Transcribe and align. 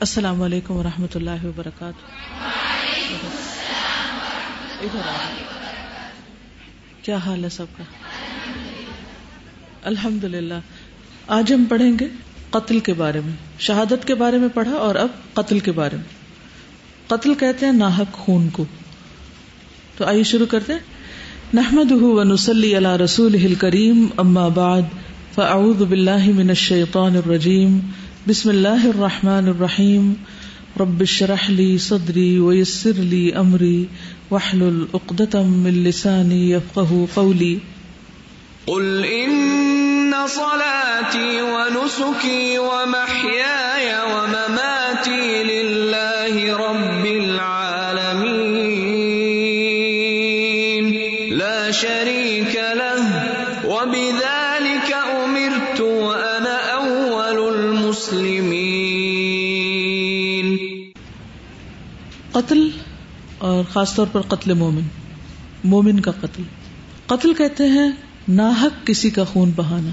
السلام 0.00 0.42
علیکم 0.42 0.76
و 0.76 0.82
رحمۃ 0.82 1.14
اللہ 1.14 1.44
وبرکاتہ۔ 1.44 2.04
کیا 7.02 7.16
حال 7.16 7.44
ہے 7.44 7.48
سب 7.48 7.66
کا؟ 7.76 7.84
الحمد 9.84 10.24
للہ 10.24 10.54
آج 11.26 11.52
ہم 11.52 11.64
پڑھیں 11.64 11.92
گے 12.00 12.08
قتل 12.50 12.80
کے 12.80 12.92
بارے 12.92 13.20
میں۔ 13.20 13.32
شہادت 13.58 14.06
کے 14.06 14.14
بارے 14.14 14.38
میں 14.38 14.48
پڑھا 14.54 14.72
اور 14.72 14.94
اب 14.94 15.08
قتل 15.32 15.58
کے 15.58 15.72
بارے 15.72 15.96
میں۔ 15.96 16.04
قتل 17.06 17.34
کہتے 17.34 17.66
ہیں 17.66 17.72
ناحق 17.72 18.12
خون 18.12 18.48
کو۔ 18.48 18.64
تو 19.96 20.04
آئیے 20.04 20.22
شروع 20.22 20.46
کرتے 20.46 20.72
نحمد 21.54 21.92
نسلی 22.32 22.76
اللہ 22.76 22.96
رسول 22.96 23.54
کریم 23.54 24.06
اما 24.16 24.48
بعد، 24.48 24.82
فاعوذ 25.34 25.82
باللہ 25.82 26.32
من 26.34 26.48
الشیطان 26.48 27.16
الرجیم۔ 27.16 27.78
بسم 28.26 28.48
اللہ 28.48 28.82
الرحمن 28.84 29.48
الرحیم. 29.48 30.14
رب 30.80 31.04
شرح 31.04 31.50
لی 31.50 31.78
صدری 31.78 32.38
ویسر 32.38 32.92
لی 32.96 33.32
امری 33.34 33.86
واحلل 34.30 34.84
عقدة 34.94 35.42
من 35.42 35.70
لسانی 35.70 36.52
يفقهوا 36.52 37.06
قولی. 37.14 37.58
قل 38.66 39.04
ان 39.04 40.12
صلاتي 40.28 41.40
ونسكي 41.40 42.58
ومحياي 42.58 43.94
ومماتي 44.12 44.69
قتل 62.32 62.68
اور 63.38 63.64
خاص 63.72 63.94
طور 63.94 64.06
پر 64.12 64.20
قتل 64.20 64.54
مومن 64.54 64.82
مومن 65.64 66.00
کا 66.00 66.10
قتل۔ 66.20 66.42
قتل 67.06 67.34
کہتے 67.34 67.66
ہیں 67.66 67.90
ناحق 68.28 68.86
کسی 68.86 69.10
کا 69.10 69.24
خون 69.24 69.52
بہانا۔ 69.56 69.90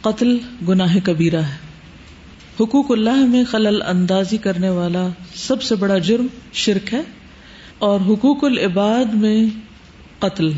قتل 0.00 0.38
گناہ 0.68 0.96
کبیرہ 1.04 1.40
ہے۔ 1.40 1.56
حقوق 2.60 2.90
اللہ 2.90 3.16
میں 3.16 3.44
خلل 3.44 3.82
اندازی 3.82 4.36
کرنے 4.36 4.68
والا 4.68 5.08
سب 5.34 5.62
سے 5.62 5.74
بڑا 5.74 5.98
جرم 5.98 6.26
شرک 6.52 6.94
ہے 6.94 7.02
اور 7.78 8.00
حقوق 8.00 8.44
العباد 8.44 9.04
میں 9.04 9.46
قتل 10.18 10.52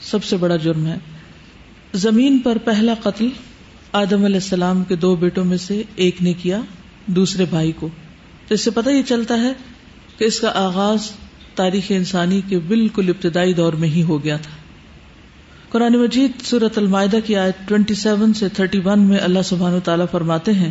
سب 0.00 0.24
سے 0.24 0.36
بڑا 0.36 0.56
جرم 0.56 0.86
ہے۔ 0.86 0.98
زمین 1.94 2.38
پر 2.38 2.58
پہلا 2.58 2.94
قتل 2.94 3.28
آدم 3.92 4.24
علیہ 4.24 4.36
السلام 4.36 4.84
کے 4.84 4.96
دو 4.96 5.16
بیٹوں 5.16 5.44
میں 5.44 5.56
سے 5.56 5.82
ایک 5.96 6.22
نے 6.22 6.32
کیا 6.32 6.60
دوسرے 7.06 7.44
بھائی 7.44 7.72
کو۔ 7.72 7.88
تو 8.48 8.54
اس 8.54 8.60
سے 8.60 8.70
پتہ 8.70 8.90
یہ 8.90 9.02
چلتا 9.02 9.34
ہے 9.40 9.52
کہ 10.18 10.24
اس 10.24 10.40
کا 10.40 10.52
آغاز 10.54 11.10
تاریخ 11.54 11.84
انسانی 11.88 12.40
کے 12.48 12.58
بالکل 12.58 13.08
ابتدائی 13.08 13.52
دور 13.52 13.72
میں 13.72 13.88
ہی 13.88 14.02
ہو 14.02 14.24
گیا 14.24 14.36
تھا۔ 14.36 14.50
قرآن 15.68 15.92
مجید 15.92 16.30
سورت 16.44 16.78
المائدہ 16.78 17.16
کی 17.24 17.36
آیت 17.36 17.72
27 17.72 18.32
سے 18.32 18.46
31 18.48 18.98
میں 18.98 19.18
اللہ 19.18 19.42
سبحانہ 19.44 19.78
تعالیٰ 19.78 20.06
فرماتے 20.10 20.52
ہیں 20.52 20.70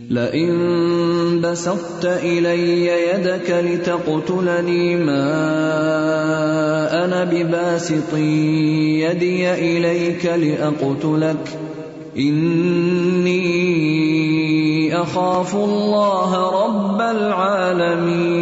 لئن 0.11 1.41
بسطت 1.41 2.05
الي 2.05 2.85
يدك 2.85 3.49
لتقتلني 3.49 4.95
ما 4.95 5.23
انا 7.05 7.23
بباسط 7.23 8.13
يدي 8.13 9.51
اليك 9.53 10.25
لاقتلك 10.25 11.59
اني 12.17 13.41
اخاف 15.01 15.55
الله 15.55 16.63
رب 16.65 17.01
العالمين. 17.01 18.41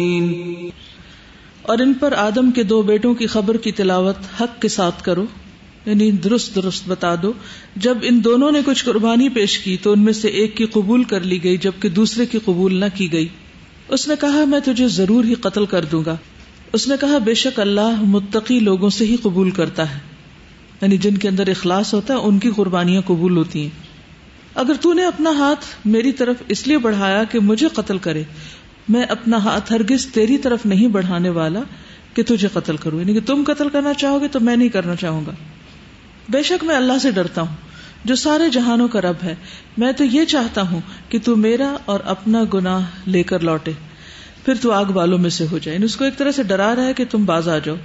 اور 1.61 1.79
ان 1.79 1.93
پر 1.93 2.11
آدم 2.11 2.51
کے 2.51 2.63
دو 2.63 2.81
بیٹوں 2.81 3.13
کی 3.13 3.27
خبر 3.27 3.57
کی 3.57 3.71
تلاوت 3.71 4.15
حق 4.41 4.61
کے 4.61 4.67
ساتھ 4.67 5.03
کرو 5.03 5.25
یعنی 5.85 6.11
درست 6.11 6.55
درست 6.55 6.83
بتا 6.87 7.15
دو۔ 7.23 7.33
جب 7.75 7.97
ان 8.01 8.23
دونوں 8.23 8.51
نے 8.51 8.59
کچھ 8.65 8.85
قربانی 8.85 9.29
پیش 9.29 9.59
کی 9.59 9.77
تو 9.77 9.91
ان 9.91 9.99
میں 9.99 10.13
سے 10.13 10.27
ایک 10.27 10.57
کی 10.57 10.65
قبول 10.65 11.03
کر 11.03 11.19
لی 11.19 11.43
گئی، 11.43 11.57
جبکہ 11.57 11.89
دوسرے 11.89 12.25
کی 12.25 12.39
قبول 12.45 12.79
نہ 12.79 12.85
کی 12.93 13.11
گئی۔ 13.11 13.27
اس 13.87 14.07
نے 14.07 14.13
کہا، 14.19 14.45
میں 14.45 14.59
تجھے 14.65 14.87
ضرور 14.87 15.23
ہی 15.23 15.33
قتل 15.33 15.65
کر 15.65 15.85
دوں 15.85 16.03
گا۔ 16.05 16.17
اس 16.73 16.87
نے 16.87 16.95
کہا، 16.99 17.17
بے 17.17 17.33
شک 17.33 17.59
اللہ 17.59 18.01
متقی 18.01 18.59
لوگوں 18.59 18.89
سے 18.89 19.05
ہی 19.05 19.15
قبول 19.21 19.51
کرتا 19.51 19.93
ہے۔ 19.93 19.99
یعنی 20.81 20.97
جن 20.97 21.17
کے 21.17 21.27
اندر 21.27 21.47
اخلاص 21.47 21.93
ہوتا 21.93 22.13
ہے، 22.13 22.19
ان 22.19 22.39
کی 22.39 22.49
قربانیاں 22.55 23.01
قبول 23.01 23.37
ہوتی 23.37 23.61
ہیں۔ 23.61 23.91
اگر 24.55 24.73
تو 24.81 24.93
نے 24.93 25.05
اپنا 25.05 25.29
ہاتھ 25.29 25.65
میری 25.85 26.11
طرف 26.11 26.35
اس 26.47 26.67
لیے 26.67 26.77
بڑھایا 26.77 27.23
کہ 27.23 27.39
مجھے 27.39 27.67
قتل 27.73 27.97
کرے 27.97 28.23
میں 28.89 29.03
اپنا 29.03 29.37
ہاتھ 29.37 29.73
ہرگز 29.73 30.05
تیری 30.05 30.37
طرف 30.37 30.65
نہیں 30.65 30.87
بڑھانے 30.87 31.29
والا 31.29 31.59
کہ 32.13 32.23
تجھے 32.23 32.47
قتل 32.53 32.77
کروں۔ 32.77 32.99
یعنی 32.99 33.13
کہ 33.13 33.19
تم 33.25 33.43
قتل 33.47 33.69
کرنا 33.69 33.93
چاہو 33.93 34.21
گے 34.21 34.27
تو 34.27 34.39
میں 34.39 34.55
نہیں 34.55 34.69
کرنا 34.69 34.95
چاہوں 34.95 35.25
گا۔ 35.25 35.31
بے 36.29 36.43
شک 36.43 36.63
میں 36.63 36.75
اللہ 36.75 36.93
سے 37.01 37.11
ڈرتا 37.11 37.41
ہوں۔ 37.41 37.55
جو 38.05 38.15
سارے 38.15 38.49
جہانوں 38.49 38.87
کا 38.87 39.01
رب 39.01 39.15
ہے، 39.23 39.35
میں 39.77 39.91
تو 39.91 40.03
یہ 40.03 40.25
چاہتا 40.25 40.61
ہوں 40.61 40.81
کہ 41.09 41.19
تو 41.23 41.35
میرا 41.35 41.77
اور 41.85 41.99
اپنا 42.05 42.43
گناہ 42.53 42.85
لے 43.07 43.23
کر 43.23 43.39
لوٹے۔ 43.39 43.71
پھر 44.45 44.53
تو 44.61 44.71
آگ 44.71 44.85
والوں 44.85 45.17
میں 45.17 45.29
سے 45.29 45.45
ہو 45.51 45.57
جائے۔ 45.57 45.75
یعنی 45.75 45.85
اس 45.85 45.95
کو 45.95 46.05
ایک 46.05 46.17
طرح 46.17 46.31
سے 46.31 46.43
ڈرا 46.43 46.75
رہا 46.75 46.85
ہے 46.85 46.93
کہ 46.93 47.05
تم 47.09 47.25
باز 47.25 47.49
آ 47.49 47.57
جاؤ۔ 47.57 47.75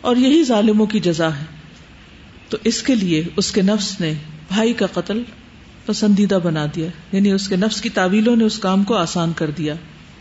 اور 0.00 0.16
یہی 0.16 0.44
ظالموں 0.44 0.86
کی 0.86 1.00
جزا 1.00 1.36
ہے۔ 1.36 1.44
تو 2.48 2.56
اس 2.64 2.82
کے 2.82 2.94
لیے 2.94 3.24
اس 3.36 3.52
کے 3.52 3.62
نفس 3.62 4.00
نے 4.00 4.14
بھائی 4.48 4.72
کا 4.72 4.86
قتل 4.86 5.22
پسندیدہ 5.86 6.38
بنا 6.42 6.66
دیا۔ 6.76 6.88
یعنی 7.12 7.32
اس 7.32 7.48
کے 7.48 7.56
نفس 7.56 7.80
کی 7.80 7.88
تعویلوں 7.88 8.36
نے 8.36 8.44
اس 8.44 8.58
کام 8.58 8.84
کو 8.84 8.96
آسان 8.96 9.32
کر 9.36 9.50
دیا۔ 9.50 9.74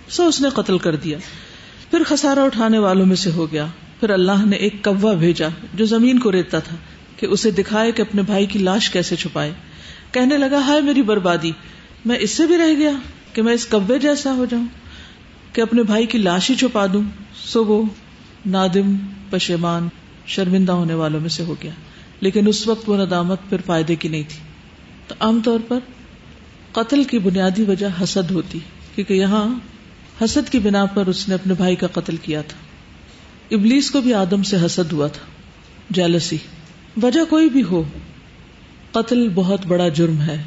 سو 0.10 0.28
اس 0.28 0.42
نے 0.42 0.50
قتل 0.50 0.78
کر 0.78 0.96
دیا۔ 0.96 1.18
پھر 1.92 2.02
خسارا 2.08 2.44
اٹھانے 2.44 2.78
والوں 2.78 3.06
میں 3.06 3.16
سے 3.16 3.32
ہو 3.32 3.52
گیا۔ 3.52 3.66
پھر 4.00 4.10
اللہ 4.10 4.46
نے 4.46 4.56
ایک 4.56 4.84
کوا 4.84 5.14
بھیجا 5.14 5.48
جو 5.74 5.86
زمین 5.86 6.20
کو 6.20 6.32
ریتا 6.32 6.60
تھا 6.60 6.76
کہ 7.18 7.26
اسے 7.26 7.52
دکھائے 7.52 7.92
کہ 7.92 8.02
اپنے 8.02 8.22
بھائی 8.22 8.46
کی 8.46 8.60
لاش 8.60 8.90
کیسے 8.90 9.16
چھپائے۔ 9.16 9.54
کہنے 10.12 10.38
لگا، 10.38 10.58
ہائے 10.58 10.82
میری 10.82 11.02
بربادی، 11.02 11.52
میں 12.06 12.18
اس 12.20 12.32
سے 12.32 12.48
بھی 12.48 12.58
رہ 12.58 12.74
گیا 12.78 12.92
کہ 13.34 13.42
میں 13.42 13.54
اس 13.54 13.68
کبے 13.68 14.00
جیسا 14.00 14.34
ہو 14.34 14.46
جاؤں، 14.46 14.66
کہ 15.54 15.62
اپنے 15.62 15.84
بھائی 15.84 16.06
کی 16.06 16.18
لاش 16.18 16.50
ہی 16.50 16.56
چھپا 16.56 16.86
دوں۔ 16.94 17.02
سو 17.46 17.66
وہ 17.66 17.84
نادم، 18.46 18.96
پشیمان، 19.30 19.88
شرمندہ 20.26 20.72
ہونے 20.72 20.94
والوں 20.94 21.20
میں 21.20 21.30
سے 21.30 21.44
ہو 21.44 21.56
گیا۔ 21.64 21.72
لیکن 22.22 22.48
اس 22.48 22.68
وقت 22.68 22.90
وہ 22.90 22.98
ندامت 22.98 23.40
پھر 23.50 23.58
فائدے 23.66 23.96
کی 23.96 24.10
نہیں 24.10 24.24
تھی۔ 24.28 24.40
تو 25.08 25.16
عام 25.20 25.42
طور 25.42 25.60
پر 25.68 25.80
قتل 26.72 27.04
کی 27.04 27.20
بنیادی 27.20 27.64
وجہ 27.64 28.04
حسد 28.04 28.32
ہوتی، 28.32 28.60
کیونکہ 28.96 29.14
یہاں 29.14 29.56
حسد 30.24 30.50
کی 30.50 30.60
بنا 30.60 30.86
پر 30.86 31.08
اس 31.08 31.30
نے 31.30 31.36
اپنے 31.36 31.54
بھائی 31.54 31.76
کا 31.76 31.88
قتل 31.88 32.16
کیا 32.16 32.42
تھا۔ 32.42 32.58
ابلیس 33.56 33.92
کو 33.92 34.02
بھی 34.02 34.14
آدم 34.14 34.44
سے 34.44 34.58
حسد 34.66 34.92
ہوا 34.92 35.08
تھا۔ 35.08 35.26
جیلسی 35.90 36.38
وجہ 37.04 37.20
کوئی 37.30 37.50
بھی 37.50 37.64
ہو، 37.64 37.84
قتل 38.92 39.30
بہت 39.30 39.66
بڑا 39.66 39.90
جرم 39.90 40.22
ہے۔ 40.22 40.44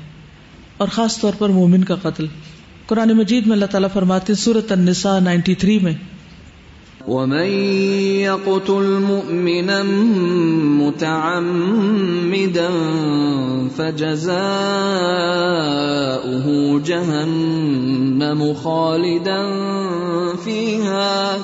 اور 0.77 0.89
خاص 0.89 1.21
طور 1.21 1.33
پر 1.39 1.49
مومن 1.49 1.85
کا 1.85 1.95
قتل۔ 1.95 2.27
قرآن 2.87 3.09
مجید 3.09 3.47
میں 3.47 3.55
اللہ 3.55 3.67
تعالیٰ 3.67 3.89
فرماتے 3.93 4.35
سورت 4.35 4.73
النساء 4.73 5.19
نائنٹی 5.19 5.55
تھری 5.55 5.79
میں 5.79 5.93
ومن 7.09 7.49
يقتل 8.21 9.01
مؤمنا 9.09 9.83
متعمدا 10.85 12.71
فجزاؤه 13.79 14.39
جهنم 16.85 18.55
خالدا 18.55 19.43
فيها 20.45 21.39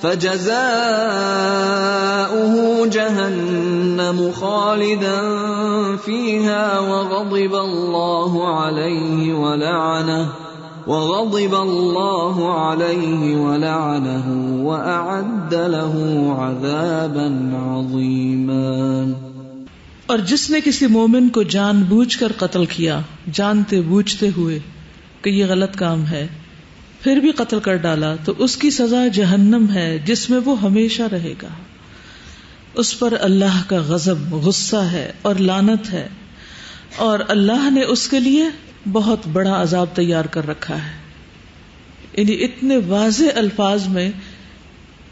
فجزاؤه 0.00 0.56
جهنم 2.86 4.32
خالدا 4.32 5.20
فيها 5.96 6.80
وغضب 6.80 7.54
الله 7.54 8.58
عليه 8.58 9.34
ولعنه 9.34 10.28
وغضب 10.88 11.54
الله 11.54 12.56
عليه 12.72 13.40
ولعنه 13.40 14.28
وأعد 14.64 15.52
له 15.52 16.18
عذابا 16.38 17.26
عظيما. 17.56 19.12
اور 20.06 20.18
جس 20.18 20.50
نے 20.50 20.60
کسی 20.60 20.86
مومن 20.86 21.28
کو 21.28 21.42
جان 21.42 21.82
بوجھ 21.82 22.18
کر 22.18 22.32
قتل 22.38 22.66
کیا، 22.66 23.00
جانتے 23.32 23.80
بوجھتے 23.80 24.30
ہوئے 24.36 24.58
کہ 25.22 25.30
یہ 25.30 25.44
غلط 25.48 25.76
کام 25.76 26.06
ہے، 26.06 26.26
پھر 27.00 27.16
بھی 27.16 27.32
قتل 27.32 27.60
کر 27.60 27.76
ڈالا، 27.76 28.14
تو 28.24 28.32
اس 28.38 28.56
کی 28.56 28.70
سزا 28.70 29.08
جہنم 29.08 29.66
ہے 29.74 29.98
جس 29.98 30.30
میں 30.30 30.40
وہ 30.44 30.62
ہمیشہ 30.62 31.02
رہے 31.02 31.34
گا۔ 31.42 31.48
اس 32.74 32.98
پر 32.98 33.14
اللہ 33.20 33.62
کا 33.66 33.76
غضب، 33.88 34.34
غصہ 34.34 34.76
ہے 34.76 35.12
اور 35.22 35.34
لانت 35.34 35.92
ہے۔ 35.92 36.08
اور 36.96 37.18
اللہ 37.28 37.70
نے 37.70 37.82
اس 37.82 38.08
کے 38.08 38.20
لیے 38.20 38.44
بہت 38.92 39.18
بڑا 39.32 39.62
عذاب 39.62 39.86
تیار 39.94 40.24
کر 40.24 40.46
رکھا 40.46 40.86
ہے۔ 40.86 40.90
یعنی 42.12 42.44
اتنے 42.44 42.76
واضح 42.76 43.24
الفاظ 43.34 43.88
میں 43.88 44.10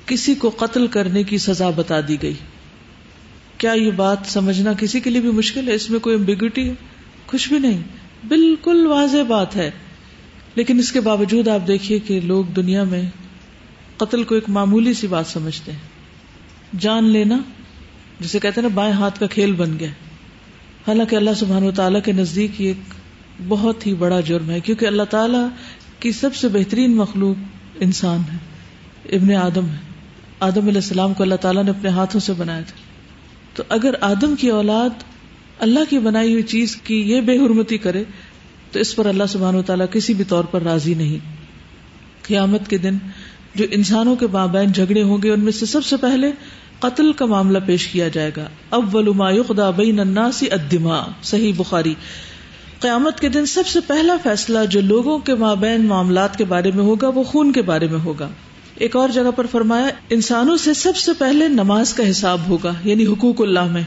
کسی 0.06 0.34
کو 0.34 0.50
قتل 0.56 0.86
کرنے 0.86 1.22
کی 1.22 1.38
سزا 1.38 1.70
بتا 1.70 2.00
دی 2.08 2.16
گئی۔ 2.22 2.34
کیا 3.58 3.72
یہ 3.72 3.90
بات 3.90 4.18
سمجھنا 4.24 4.72
کسی 4.78 5.00
کے 5.00 5.10
لیے 5.10 5.20
بھی 5.20 5.30
مشکل 5.30 5.68
ہے؟ 5.68 5.74
اس 5.74 5.90
میں 5.90 6.00
کوئی 6.00 6.16
امبیگوٹی 6.16 6.68
ہے؟ 6.68 6.74
کچھ 7.26 7.48
بھی 7.48 7.58
نہیں۔ 7.58 7.82
بالکل 8.28 8.86
واضح 8.86 9.22
بات 9.28 9.56
ہے۔ 9.56 9.70
لیکن 10.54 10.78
اس 10.78 10.92
کے 10.92 11.00
باوجود 11.00 11.48
آپ 11.48 11.68
دیکھیے 11.68 11.98
کہ 11.98 12.20
لوگ 12.20 12.44
دنیا 12.44 12.84
میں 12.84 13.02
قتل 13.96 14.22
کو 14.22 14.34
ایک 14.34 14.44
معمولی 14.48 14.94
سی 14.94 15.06
بات 15.06 15.26
سمجھتے 15.26 15.72
ہیں۔ 15.72 15.78
جان 16.78 17.04
لینا، 17.04 17.38
جسے 18.20 18.38
کہتے 18.38 18.60
ہیں 18.60 18.68
نا، 18.68 18.74
بائیں 18.74 18.92
ہاتھ 18.92 19.20
کا 19.20 19.26
کھیل 19.26 19.52
بن 19.52 19.78
گیا۔ 19.78 19.88
حالانکہ 20.86 21.16
اللہ 21.16 21.30
سبحان 21.36 21.62
و 21.62 21.70
تعالیٰ 21.70 22.02
کے 22.04 22.12
نزدیک 22.12 22.60
یہ 22.60 22.66
ایک 22.66 23.05
بہت 23.48 23.86
ہی 23.86 23.94
بڑا 23.94 24.20
جرم 24.20 24.50
ہے، 24.50 24.60
کیونکہ 24.60 24.86
اللہ 24.86 25.02
تعالی 25.02 25.38
کی 26.00 26.12
سب 26.12 26.34
سے 26.34 26.48
بہترین 26.48 26.96
مخلوق 26.96 27.36
انسان 27.80 28.18
ہے، 28.32 28.38
ابن 29.16 29.32
آدم 29.32 29.66
ہے۔ 29.66 29.76
آدم 30.40 30.60
علیہ 30.60 30.74
السلام 30.74 31.14
کو 31.14 31.22
اللہ 31.22 31.34
تعالیٰ 31.34 31.64
نے 31.64 31.70
اپنے 31.70 31.88
ہاتھوں 31.88 32.20
سے 32.20 32.32
بنایا 32.32 32.60
تھا۔ 32.60 32.76
تو 33.54 33.62
اگر 33.68 33.94
آدم 34.00 34.34
کی 34.36 34.48
اولاد 34.48 34.88
اللہ 35.58 35.80
کی 35.88 35.98
بنائی 35.98 36.32
ہوئی 36.32 36.42
چیز 36.42 36.76
کی 36.76 37.00
یہ 37.00 37.20
بے 37.20 37.38
حرمتی 37.38 37.78
کرے، 37.78 38.04
تو 38.72 38.78
اس 38.78 38.96
پر 38.96 39.06
اللہ 39.06 39.24
سبحان 39.28 39.54
و 39.54 39.62
تعالیٰ 39.62 39.86
کسی 39.90 40.14
بھی 40.14 40.24
طور 40.24 40.44
پر 40.44 40.62
راضی 40.62 40.94
نہیں۔ 40.94 41.36
قیامت 42.22 42.68
کے 42.68 42.78
دن 42.78 42.98
جو 43.54 43.64
انسانوں 43.70 44.16
کے 44.16 44.26
مابین 44.32 44.72
جھگڑے 44.72 45.02
ہوں 45.02 45.18
گے، 45.22 45.30
ان 45.30 45.40
میں 45.40 45.52
سے 45.52 45.66
سب 45.66 45.84
سے 45.84 45.96
پہلے 45.96 46.32
قتل 46.78 47.12
کا 47.12 47.26
معاملہ 47.26 47.58
پیش 47.66 47.86
کیا 47.86 48.08
جائے 48.08 48.30
گا۔ 48.36 48.48
اب 48.70 48.96
ما 48.96 49.30
يقضى 49.30 49.76
بین 49.76 50.00
الناس 50.00 50.44
الدماء، 50.50 51.04
صحیح 51.22 51.52
بخاری۔ 51.56 51.94
قیامت 52.86 53.20
کے 53.20 53.28
دن 53.28 53.46
سب 53.46 53.66
سے 53.66 53.80
پہلا 53.86 54.16
فیصلہ 54.22 54.58
جو 54.70 54.80
لوگوں 54.80 55.18
کے 55.18 55.34
مابین 55.34 55.84
معاملات 55.84 56.36
کے 56.36 56.44
بارے 56.44 56.70
میں 56.74 56.84
ہوگا 56.84 57.08
وہ 57.08 57.22
خون 57.22 57.52
کے 57.52 57.62
بارے 57.62 57.86
میں 57.86 57.98
ہوگا۔ 57.98 58.28
ایک 58.74 58.96
اور 58.96 59.08
جگہ 59.08 59.30
پر 59.36 59.46
فرمایا، 59.46 59.88
انسانوں 60.10 60.56
سے 60.56 60.74
سب 60.74 60.96
سے 60.96 61.12
پہلے 61.18 61.48
نماز 61.48 61.94
کا 61.94 62.10
حساب 62.10 62.38
ہوگا 62.48 62.72
یعنی 62.84 63.06
حقوق 63.06 63.40
اللہ 63.40 63.64
میں۔ 63.64 63.82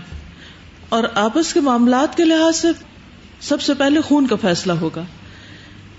اور 0.90 1.04
آپس 1.16 1.54
کے 1.54 1.60
معاملات 1.60 2.18
کے 2.18 2.26
لحاظ 2.26 2.56
سے 2.56 2.68
سب 3.42 3.62
سے 3.62 3.74
پہلے 3.74 4.02
خون 4.02 4.28
کا 4.28 4.36
فیصلہ 4.36 4.74
ہوگا۔ 4.74 5.04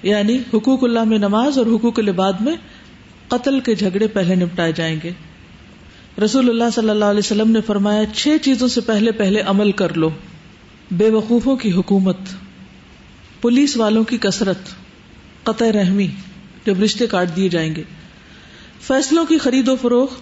یعنی 0.02 0.38
حقوق 0.54 0.84
اللہ 0.84 1.04
میں 1.04 1.18
نماز 1.18 1.58
اور 1.58 1.66
حقوق 1.66 1.98
العباد 1.98 2.32
میں 2.40 2.56
قتل 3.28 3.60
کے 3.60 3.74
جھگڑے 3.74 4.06
پہلے 4.06 4.34
نپٹائے 4.34 4.72
جائیں 4.72 4.96
گے۔ 5.04 5.10
رسول 6.24 6.48
اللہ 6.48 6.70
صلی 6.74 6.90
اللہ 6.90 7.04
علیہ 7.04 7.18
وسلم 7.18 7.50
نے 7.50 7.60
فرمایا، 7.60 8.02
چھ 8.14 8.28
چیزوں 8.42 8.68
سے 8.68 8.80
پہلے 8.80 9.12
پہلے 9.12 9.40
عمل 9.40 9.72
کر 9.72 9.94
لو۔ 9.94 10.10
بے 10.90 11.10
وقوفوں 11.10 11.56
کی 11.56 11.72
حکومت۔ 11.72 12.16
پولیس 13.40 13.76
والوں 13.76 14.04
کی 14.04 14.18
کثرت، 14.18 14.58
قطع 15.42 15.64
رحمی 15.64 16.06
جب 16.66 16.82
رشتے 16.82 17.06
کاٹ 17.06 17.36
دیے 17.36 17.48
جائیں 17.48 17.76
گے۔ 17.76 17.82
فیصلوں 18.80 19.26
کی 19.26 19.38
خرید 19.38 19.68
و 19.68 19.76
فروخت 19.76 20.20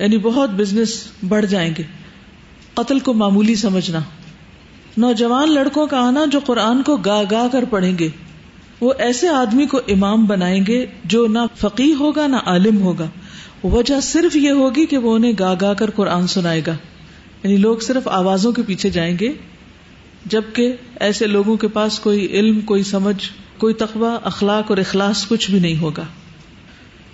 یعنی 0.00 0.18
بہت 0.18 0.50
بزنس 0.50 1.04
بڑھ 1.28 1.46
جائیں 1.46 1.74
گے۔ 1.78 1.82
قتل 2.74 2.98
کو 2.98 3.14
معمولی 3.14 3.54
سمجھنا۔ 3.54 3.98
نوجوان 4.96 5.50
لڑکوں 5.50 5.86
کا 5.86 5.98
آنا 5.98 6.24
جو 6.32 6.40
قرآن 6.46 6.82
کو 6.82 6.96
گا 6.96 7.22
گا 7.30 7.46
کر 7.52 7.64
پڑھیں 7.70 7.98
گے۔ 7.98 8.08
وہ 8.80 8.92
ایسے 8.98 9.28
آدمی 9.28 9.66
کو 9.66 9.80
امام 9.88 10.24
بنائیں 10.24 10.66
گے 10.66 10.86
جو 11.04 11.26
نہ 11.26 11.38
فقی 11.56 11.94
ہوگا، 11.94 12.26
نہ 12.26 12.36
عالم 12.36 12.82
ہوگا۔ 12.82 13.08
وجہ 13.64 14.00
صرف 14.00 14.36
یہ 14.36 14.50
ہوگی 14.50 14.86
کہ 14.86 14.98
وہ 14.98 15.14
انہیں 15.14 15.32
گا 15.38 15.54
گا 15.60 15.74
کر 15.74 15.90
قرآن 15.90 16.26
سنائے 16.26 16.62
گا۔ 16.66 16.72
یعنی 17.42 17.56
لوگ 17.56 17.78
صرف 17.78 18.08
آوازوں 18.08 18.52
کے 18.52 18.62
پیچھے 18.66 18.90
جائیں 18.90 19.16
گے۔ 19.20 19.32
جبکہ 20.26 20.72
ایسے 21.00 21.26
لوگوں 21.26 21.56
کے 21.56 21.68
پاس 21.68 21.98
کوئی 21.98 22.26
علم، 22.26 22.60
کوئی 22.60 22.82
سمجھ، 22.82 23.30
کوئی 23.58 23.74
تقوی، 23.74 24.16
اخلاق 24.24 24.64
اور 24.68 24.78
اخلاص 24.78 25.28
کچھ 25.28 25.50
بھی 25.50 25.58
نہیں 25.58 25.76
ہوگا۔ 25.76 26.04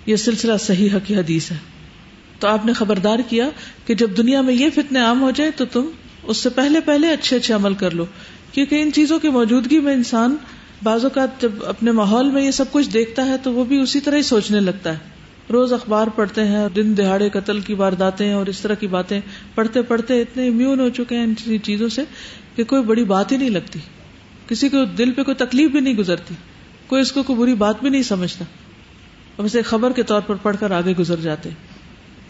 یہ 0.05 0.15
سلسلہ 0.15 0.57
صحیح 0.59 0.89
حقی 0.93 1.15
حدیث 1.15 1.51
ہے۔ 1.51 1.57
تو 2.39 2.47
آپ 2.47 2.65
نے 2.65 2.73
خبردار 2.73 3.19
کیا 3.29 3.49
کہ 3.85 3.95
جب 3.95 4.09
دنیا 4.17 4.41
میں 4.41 4.53
یہ 4.53 4.69
فتنے 4.75 4.99
عام 4.99 5.21
ہو 5.21 5.31
جائے 5.31 5.51
تو 5.51 5.65
تم 5.65 5.85
اس 6.23 6.37
سے 6.37 6.49
پہلے 6.49 6.79
پہلے 6.79 7.09
اچھے 7.09 7.37
اچھے 7.37 7.53
عمل 7.53 7.73
کر 7.73 7.91
لو۔ 7.91 8.05
کیونکہ 8.51 8.81
ان 8.81 8.91
چیزوں 8.91 9.19
کی 9.19 9.29
موجودگی 9.29 9.79
میں 9.79 9.93
انسان 9.93 10.35
بعض 10.83 11.03
اوقات 11.03 11.41
جب 11.41 11.51
اپنے 11.65 11.91
ماحول 11.91 12.31
میں 12.31 12.45
یہ 12.45 12.51
سب 12.51 12.65
کچھ 12.71 12.89
دیکھتا 12.89 13.25
ہے 13.25 13.35
تو 13.43 13.53
وہ 13.53 13.65
بھی 13.65 13.77
اسی 13.77 13.99
طرح 13.99 14.15
ہی 14.15 14.21
سوچنے 14.21 14.59
لگتا 14.59 14.93
ہے۔ 14.93 15.12
روز 15.51 15.73
اخبار 15.73 16.07
پڑھتے 16.07 16.43
ہیں 16.43 16.69
دن 16.75 16.97
دہاڑے 16.97 17.29
قتل 17.29 17.59
کی 17.59 17.73
وارداتیں 17.73 18.33
اور 18.33 18.45
اس 18.45 18.59
طرح 18.59 18.73
کی 18.73 18.87
باتیں 18.87 19.21
پڑھتے 19.55 19.81
پڑھتے 19.81 20.21
اتنے 20.21 20.47
امیون 20.47 20.79
ہو 20.79 20.89
چکے 20.89 21.17
ہیں 21.17 21.23
ان 21.23 21.57
چیزوں 21.63 21.89
سے 21.89 22.01
کہ 22.55 22.63
کوئی 22.63 22.83
بڑی 22.83 23.03
بات 23.03 23.31
ہی 23.31 23.37
نہیں 23.37 23.49
لگتی۔ 23.49 23.79
کسی 24.47 24.69
کو 24.69 24.85
دل 24.85 25.11
پہ 25.11 25.23
کوئی 25.23 25.35
تکلیف 25.35 25.71
بھی 25.71 25.79
نہیں 25.79 25.93
گزرتی۔ 25.93 26.33
کوئی 26.87 27.01
اس 27.01 27.11
کو 27.11 27.23
کوئی 27.23 27.39
بری 27.39 27.53
بات 27.53 27.81
بھی 27.81 27.89
نہیں 27.89 28.03
سمجھتا۔ 28.03 28.45
اب 29.37 29.45
اسے 29.45 29.61
خبر 29.61 29.91
کے 29.91 30.03
طور 30.03 30.21
پر 30.21 30.35
پڑھ 30.35 30.57
کر 30.59 30.71
آگے 30.71 30.93
گزر 30.99 31.19
جاتے۔ 31.19 31.49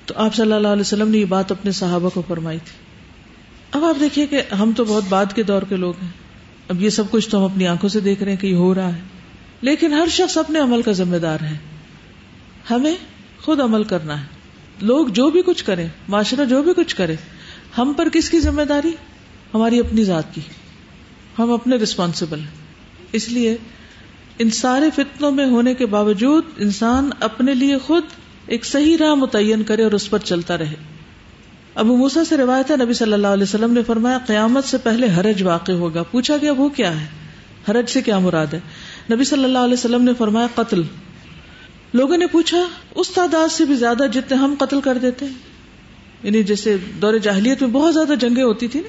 تو 0.06 0.14
آپ 0.18 0.36
صلی 0.36 0.52
اللہ 0.52 0.68
علیہ 0.68 0.82
وسلم 0.82 1.10
نے 1.10 1.18
یہ 1.18 1.26
بات 1.26 1.52
اپنے 1.52 1.72
صحابہ 1.72 2.10
کو 2.10 2.24
فرمائی 2.28 2.58
تھی۔ 2.60 2.78
اب 3.72 3.84
آپ 3.84 4.00
دیکھیے 4.00 4.28
کہ 4.28 4.42
ہم 4.54 4.72
تو 4.78 4.86
بہت 4.86 5.04
بعد 5.10 5.26
کے 5.36 5.44
دور 5.44 5.62
کے 5.70 5.76
لوگ 5.76 5.94
ہیں۔ 6.02 6.10
اب 6.68 6.82
یہ 6.82 6.90
سب 6.90 7.04
کچھ 7.12 7.30
تو 7.30 7.38
ہم 7.38 7.44
اپنی 7.44 7.68
آنکھوں 7.68 7.90
سے 7.90 8.00
دیکھ 8.00 8.24
رہے 8.24 8.32
ہیں 8.32 8.40
کہ 8.40 8.48
یہ 8.48 8.56
ہو 8.56 8.76
رہا 8.76 8.96
ہے۔ 8.96 9.00
لیکن 9.62 9.94
ہر 9.94 10.08
شخص 10.10 10.38
اپنے 10.38 10.60
عمل 10.60 10.82
کا 10.82 10.92
ذمہ 10.92 11.18
دار 11.18 11.40
ہے۔ 11.42 11.58
ہمیں 12.70 12.96
خود 13.42 13.60
عمل 13.60 13.84
کرنا 13.84 14.22
ہے۔ 14.22 14.26
لوگ 14.82 15.08
جو 15.08 15.30
بھی 15.30 15.42
کچھ 15.46 15.64
کریں، 15.64 15.88
معاشرہ 16.08 16.46
جو 16.46 16.64
بھی 16.64 16.74
کچھ 16.76 16.96
کرے، 16.96 17.16
ہم 17.78 17.94
پر 17.98 18.10
کس 18.10 18.30
کی 18.30 18.40
ذمہ 18.40 18.62
داری؟ 18.62 18.92
ہماری 19.54 19.80
اپنی 19.80 20.04
ذات 20.04 20.36
کی۔ 20.36 20.42
ہم 21.40 21.52
اپنے 21.52 21.76
ریسپانسبل 21.76 22.40
ہیں۔ 22.40 22.64
اس 23.12 23.30
لیے 23.30 23.58
ان 24.40 24.50
سارے 24.50 24.90
فتنوں 24.96 25.32
میں 25.32 25.46
ہونے 25.46 25.74
کے 25.74 25.86
باوجود 25.86 26.44
انسان 26.58 27.10
اپنے 27.20 27.54
لیے 27.54 27.78
خود 27.78 28.04
ایک 28.48 28.66
صحیح 28.66 28.98
راہ 28.98 29.14
متعین 29.14 29.64
کرے 29.64 29.84
اور 29.84 29.92
اس 29.92 30.10
پر 30.10 30.20
چلتا 30.20 30.58
رہے۔ 30.58 30.76
ابو 31.76 31.98
موسا 31.98 32.24
سے 32.24 32.38
روایت 32.38 32.72
ہے، 32.72 32.76
نبی 32.86 32.94
صلی 32.94 33.14
اللہ 33.14 33.28
علیہ 33.28 33.44
وسلم 33.44 33.74
نے 33.74 33.84
فرمایا، 33.84 34.18
قیامت 34.28 34.64
سے 34.64 34.78
پہلے 34.78 35.08
حرج 35.18 35.44
واقع 35.44 35.72
ہوگا۔ 35.72 36.04
پوچھا 36.04 36.38
گیا، 36.42 36.52
وہ 36.52 36.70
کیا 36.70 37.02
ہے؟ 37.02 37.06
حرج 37.70 37.90
سے 37.90 38.02
کیا 38.02 38.20
مراد 38.20 38.48
ہے؟ 38.54 38.60
نبی 39.14 39.24
صلی 39.24 39.44
اللہ 39.44 39.58
علیہ 39.58 39.74
وسلم 39.74 40.04
نے 40.04 40.12
فرمایا، 40.18 40.48
قتل۔ 40.56 40.82
لوگوں 41.94 42.18
نے 42.18 42.28
پوچھا، 42.28 42.68
اس 42.96 43.10
تعداد 43.10 43.52
سے 43.52 43.66
بھی 43.66 43.76
زیادہ 43.76 44.04
جتنے 44.14 44.38
ہم 44.38 44.56
قتل 44.60 44.82
کر 44.82 44.98
دیتے 44.98 45.26
یعنی 46.24 46.44
جیسے 46.44 46.78
دور 47.02 47.18
جاہلیت 47.18 47.62
میں 47.62 47.70
بہت 47.70 47.94
زیادہ 47.94 48.14
جنگیں 48.20 48.44
ہوتی 48.44 48.68
تھی 48.68 48.80
نا؟ 48.80 48.88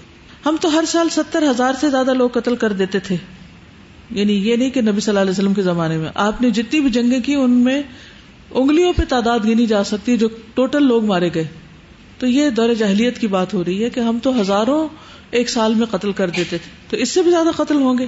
ہم 0.48 0.56
تو 0.60 0.78
ہر 0.78 0.84
سال 0.86 1.08
ستر 1.08 1.50
ہزار 1.50 1.72
سے 1.80 1.90
زیادہ 1.90 2.14
لوگ 2.14 2.30
قتل 2.30 2.56
کر 2.56 2.72
دیتے 2.72 2.98
تھے۔ 2.98 3.16
یعنی 4.10 4.32
یہ 4.32 4.56
نہیں 4.56 4.70
کہ 4.70 4.80
نبی 4.80 5.00
صلی 5.00 5.10
اللہ 5.10 5.20
علیہ 5.20 5.30
وسلم 5.30 5.54
کے 5.54 5.62
زمانے 5.62 5.98
میں۔ 5.98 6.08
آپ 6.14 6.42
نے 6.42 6.50
جتنی 6.50 6.80
بھی 6.80 6.90
جنگیں 6.90 7.20
کی، 7.20 7.34
ان 7.34 7.50
میں 7.50 7.82
انگلیوں 8.50 8.92
پہ 8.92 9.02
تعداد 9.08 9.38
گنی 9.44 9.66
جا 9.66 9.84
سکتی 9.84 10.16
جو 10.16 10.28
ٹوٹل 10.54 10.82
لوگ 10.82 11.04
مارے 11.04 11.30
گئے۔ 11.34 11.44
تو 12.18 12.26
یہ 12.26 12.50
دور 12.50 12.74
جہلیت 12.74 13.18
کی 13.18 13.26
بات 13.26 13.54
ہو 13.54 13.64
رہی 13.64 13.84
ہے 13.84 13.90
کہ 13.90 14.00
ہم 14.00 14.18
تو 14.22 14.40
ہزاروں 14.40 14.88
ایک 15.30 15.50
سال 15.50 15.74
میں 15.74 15.86
قتل 15.86 16.12
کر 16.12 16.30
دیتے 16.30 16.58
تھے۔ 16.58 16.70
تو 16.90 16.96
اس 16.96 17.08
سے 17.08 17.22
بھی 17.22 17.30
زیادہ 17.30 17.48
قتل 17.56 17.76
ہوں 17.76 17.98
گے۔ 17.98 18.06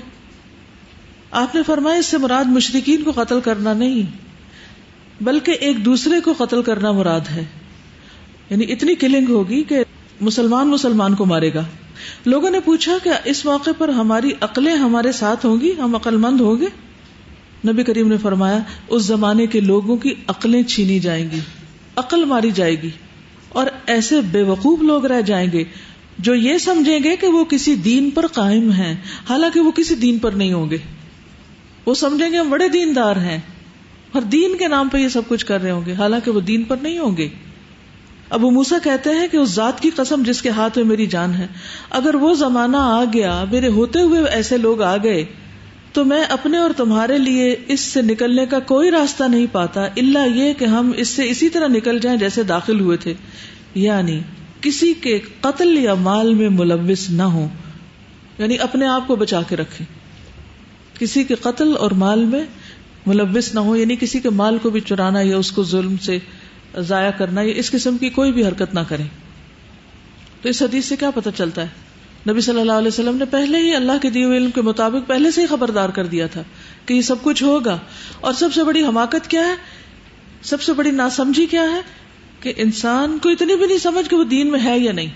آپ 1.31 1.55
نے 1.55 1.63
فرمایا، 1.63 1.99
اس 1.99 2.07
سے 2.07 2.19
مراد 2.19 2.45
مشرقین 2.45 3.03
کو 3.03 3.13
قتل 3.13 3.41
کرنا 3.41 3.73
نہیں۔ 3.73 4.27
بلکہ 5.21 5.51
ایک 5.61 5.85
دوسرے 5.85 6.21
کو 6.21 6.33
قتل 6.39 6.63
کرنا 6.63 6.93
مراد 6.93 7.21
ہے۔ 7.31 7.45
یعنی 8.51 8.73
اتنی 8.73 8.95
کلنگ 8.95 9.27
ہوگی 9.29 9.63
کہ 9.63 9.79
مسلمان 10.21 10.69
مسلمان 10.69 11.15
کو 11.15 11.25
مارے 11.25 11.55
گا۔ 11.55 11.65
لوگوں 12.27 12.51
نے 12.51 12.61
پوچھا 12.61 12.93
کہ 13.03 13.11
اس 13.25 13.45
موقع 13.45 13.71
پر 13.79 13.89
ہماری 13.89 14.31
عقلیں 14.41 14.75
ہمارے 14.75 15.13
ساتھ 15.13 15.47
ہوں 15.47 15.61
گی؟ 15.61 15.73
ہم 15.79 15.95
عقل 15.95 16.17
مند 16.17 16.41
ہوں 16.41 16.61
گے؟ 16.61 16.67
نبی 17.73 17.83
کریم 17.83 18.09
نے 18.09 18.17
فرمایا، 18.17 18.59
اس 18.89 19.03
زمانے 19.03 19.47
کے 19.47 19.61
لوگوں 19.61 19.97
کی 19.97 20.15
عقلیں 20.27 20.63
چھینی 20.63 20.99
جائیں 20.99 21.31
گی، 21.31 21.41
عقل 21.97 22.25
ماری 22.25 22.51
جائے 22.51 22.83
گی۔ 22.83 22.91
اور 23.49 23.67
ایسے 23.87 24.21
بے 24.21 24.43
وقوف 24.43 24.83
لوگ 24.83 25.07
رہ 25.07 25.21
جائیں 25.21 25.53
گے 25.53 25.65
جو 26.19 26.35
یہ 26.35 26.59
سمجھیں 26.59 26.99
گے 27.05 27.17
کہ 27.17 27.27
وہ 27.27 27.45
کسی 27.45 27.75
دین 27.75 28.11
پر 28.11 28.27
قائم 28.27 28.71
ہیں، 28.71 28.95
حالانکہ 29.31 29.61
وہ 29.61 29.71
کسی 29.71 29.95
دین 29.95 30.19
پر 30.19 30.33
نہیں 30.33 30.53
ہوں 30.53 30.71
گے۔ 30.71 30.79
وہ 31.87 31.95
سمجھیں 31.95 32.31
گے 32.33 32.37
ہم 32.37 32.51
بڑے 32.51 32.69
دیندار 32.69 33.17
ہیں۔ 33.17 33.39
اور 34.17 34.25
دین 34.25 34.57
کے 34.57 34.69
نام 34.69 34.89
پہ 34.89 34.99
یہ 34.99 35.09
سب 35.09 35.23
کچھ 35.29 35.47
کر 35.47 35.63
رہے 35.63 35.71
ہوں 35.71 35.83
گے۔ 35.87 35.93
حالانکہ 35.93 36.31
وہ 36.31 36.41
دین 36.41 36.63
پر 36.63 36.77
نہیں 36.83 36.99
ہوں 36.99 37.17
گے۔ 37.17 37.29
ابو 38.31 38.51
موسا 38.51 38.77
کہتے 38.85 39.11
ہیں 39.11 39.29
کہ 39.29 39.37
اس 39.37 39.49
ذات 39.49 39.81
کی 39.81 39.91
قسم 39.91 40.23
جس 40.27 40.43
کے 40.43 40.49
ہاتھ 40.49 40.79
میں 40.79 40.87
میری 40.87 41.07
جان 41.07 41.35
ہے، 41.35 41.47
اگر 41.91 42.15
وہ 42.15 42.35
زمانہ 42.35 42.77
آ 42.77 43.05
گیا، 43.13 43.45
میرے 43.51 43.69
ہوتے 43.69 44.01
ہوئے 44.01 44.25
ایسے 44.25 44.57
لوگ 44.57 44.83
آ 44.83 44.97
گئے، 44.97 45.25
تو 45.93 46.05
میں 46.05 46.25
اپنے 46.25 46.59
اور 46.59 46.71
تمہارے 46.77 47.19
لیے 47.19 47.57
اس 47.69 47.81
سے 47.81 48.03
نکلنے 48.03 48.47
کا 48.47 48.59
کوئی 48.59 48.91
راستہ 48.91 49.25
نہیں 49.25 49.47
پاتا۔ 49.53 49.85
اللہ 49.85 50.37
یہ 50.37 50.53
کہ 50.53 50.65
ہم 50.65 50.93
اس 50.97 51.09
سے 51.09 51.31
اسی 51.31 51.49
طرح 51.49 51.67
نکل 51.67 51.99
جائیں 51.99 52.19
جیسے 52.19 52.43
داخل 52.43 52.81
ہوئے 52.81 52.97
تھے۔ 52.97 53.15
یعنی 53.75 54.21
کسی 54.61 54.95
کے 54.95 55.19
قتل 55.41 55.79
یا 55.79 55.95
مال 55.95 56.35
میں 56.35 56.49
ملوث 56.49 57.11
نہ 57.11 57.23
ہو 57.23 57.49
یعنی 58.39 58.59
اپنے 58.59 58.87
آپ 58.87 59.07
کو 59.07 59.17
بچا 59.17 59.43
کے 59.49 59.57
رکھے 59.57 59.85
کسی 60.99 61.25
کے 61.25 61.35
قتل 61.35 61.77
اور 61.79 61.91
مال 61.91 62.25
میں 62.25 62.45
ملوث 63.07 63.55
نہ 63.55 63.61
ہو 63.61 63.77
یعنی 63.77 63.97
کسی 63.97 64.21
کے 64.21 64.31
مال 64.31 64.59
کو 64.59 64.71
بھی 64.71 64.81
چرانا 64.81 65.21
یا 65.21 65.37
اس 65.37 65.53
کو 65.53 65.65
ظلم 65.65 65.97
سے 65.97 66.19
ضائع 66.79 67.11
کرنا، 67.11 67.41
یا 67.41 67.53
اس 67.57 67.71
قسم 67.71 67.99
کی 67.99 68.11
کوئی 68.11 68.33
بھی 68.33 68.47
حرکت 68.47 68.75
نہ 68.75 68.81
کرے 68.89 69.03
تو 70.43 70.49
اس 70.49 70.63
حدیث 70.63 70.85
سے 70.85 70.97
کیا 70.97 71.11
پتہ 71.11 71.29
چلتا 71.37 71.63
ہے؟ 71.63 71.87
نبی 72.31 72.41
صلی 72.41 72.61
اللہ 72.61 72.73
علیہ 72.73 72.89
وسلم 72.89 73.17
نے 73.17 73.25
پہلے 73.25 73.59
ہی 73.59 73.75
اللہ 73.75 73.93
کے 74.03 74.11
دیے 74.11 74.25
علم 74.25 74.51
کے 74.51 74.63
مطابق 74.63 75.09
پہلے 75.09 75.31
سے 75.31 75.43
ہی 75.43 75.47
خبردار 75.47 75.89
کر 75.89 76.07
دیا 76.07 76.27
تھا 76.27 76.43
کہ 76.87 76.95
یہ 76.95 77.01
سب 77.01 77.23
کچھ 77.23 77.43
ہوگا۔ 77.43 77.79
اور 78.21 78.33
سب 78.33 78.49
سے 78.55 78.65
بڑی 78.65 78.85
حماقت 78.85 79.29
کیا 79.29 79.47
ہے؟ 79.47 79.55
سب 80.43 80.63
سے 80.63 80.73
بڑی 80.73 80.91
ناسمجھی 80.91 81.47
کیا 81.47 81.63
ہے؟ 81.63 81.81
کہ 82.41 82.53
انسان 82.57 83.19
کو 83.23 83.29
اتنی 83.29 83.57
بھی 83.57 83.67
نہیں 83.67 83.79
سمجھ 83.79 84.11
کہ 84.11 84.17
وہ 84.17 84.25
دین 84.25 84.51
میں 84.51 84.61
ہے 84.65 84.79
یا 84.79 84.93
نہیں۔ 84.93 85.11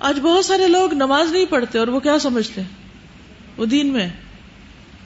آج 0.00 0.20
بہت 0.20 0.44
سارے 0.44 0.68
لوگ 0.68 0.94
نماز 0.94 1.32
نہیں 1.32 1.46
پڑھتے 1.50 1.78
اور 1.78 1.88
وہ 1.88 2.00
کیا 2.00 2.18
سمجھتے؟ 2.18 2.60
ہیں 2.60 2.68
وہ 3.56 3.64
دین 3.64 3.86
میں۔ 3.86 4.08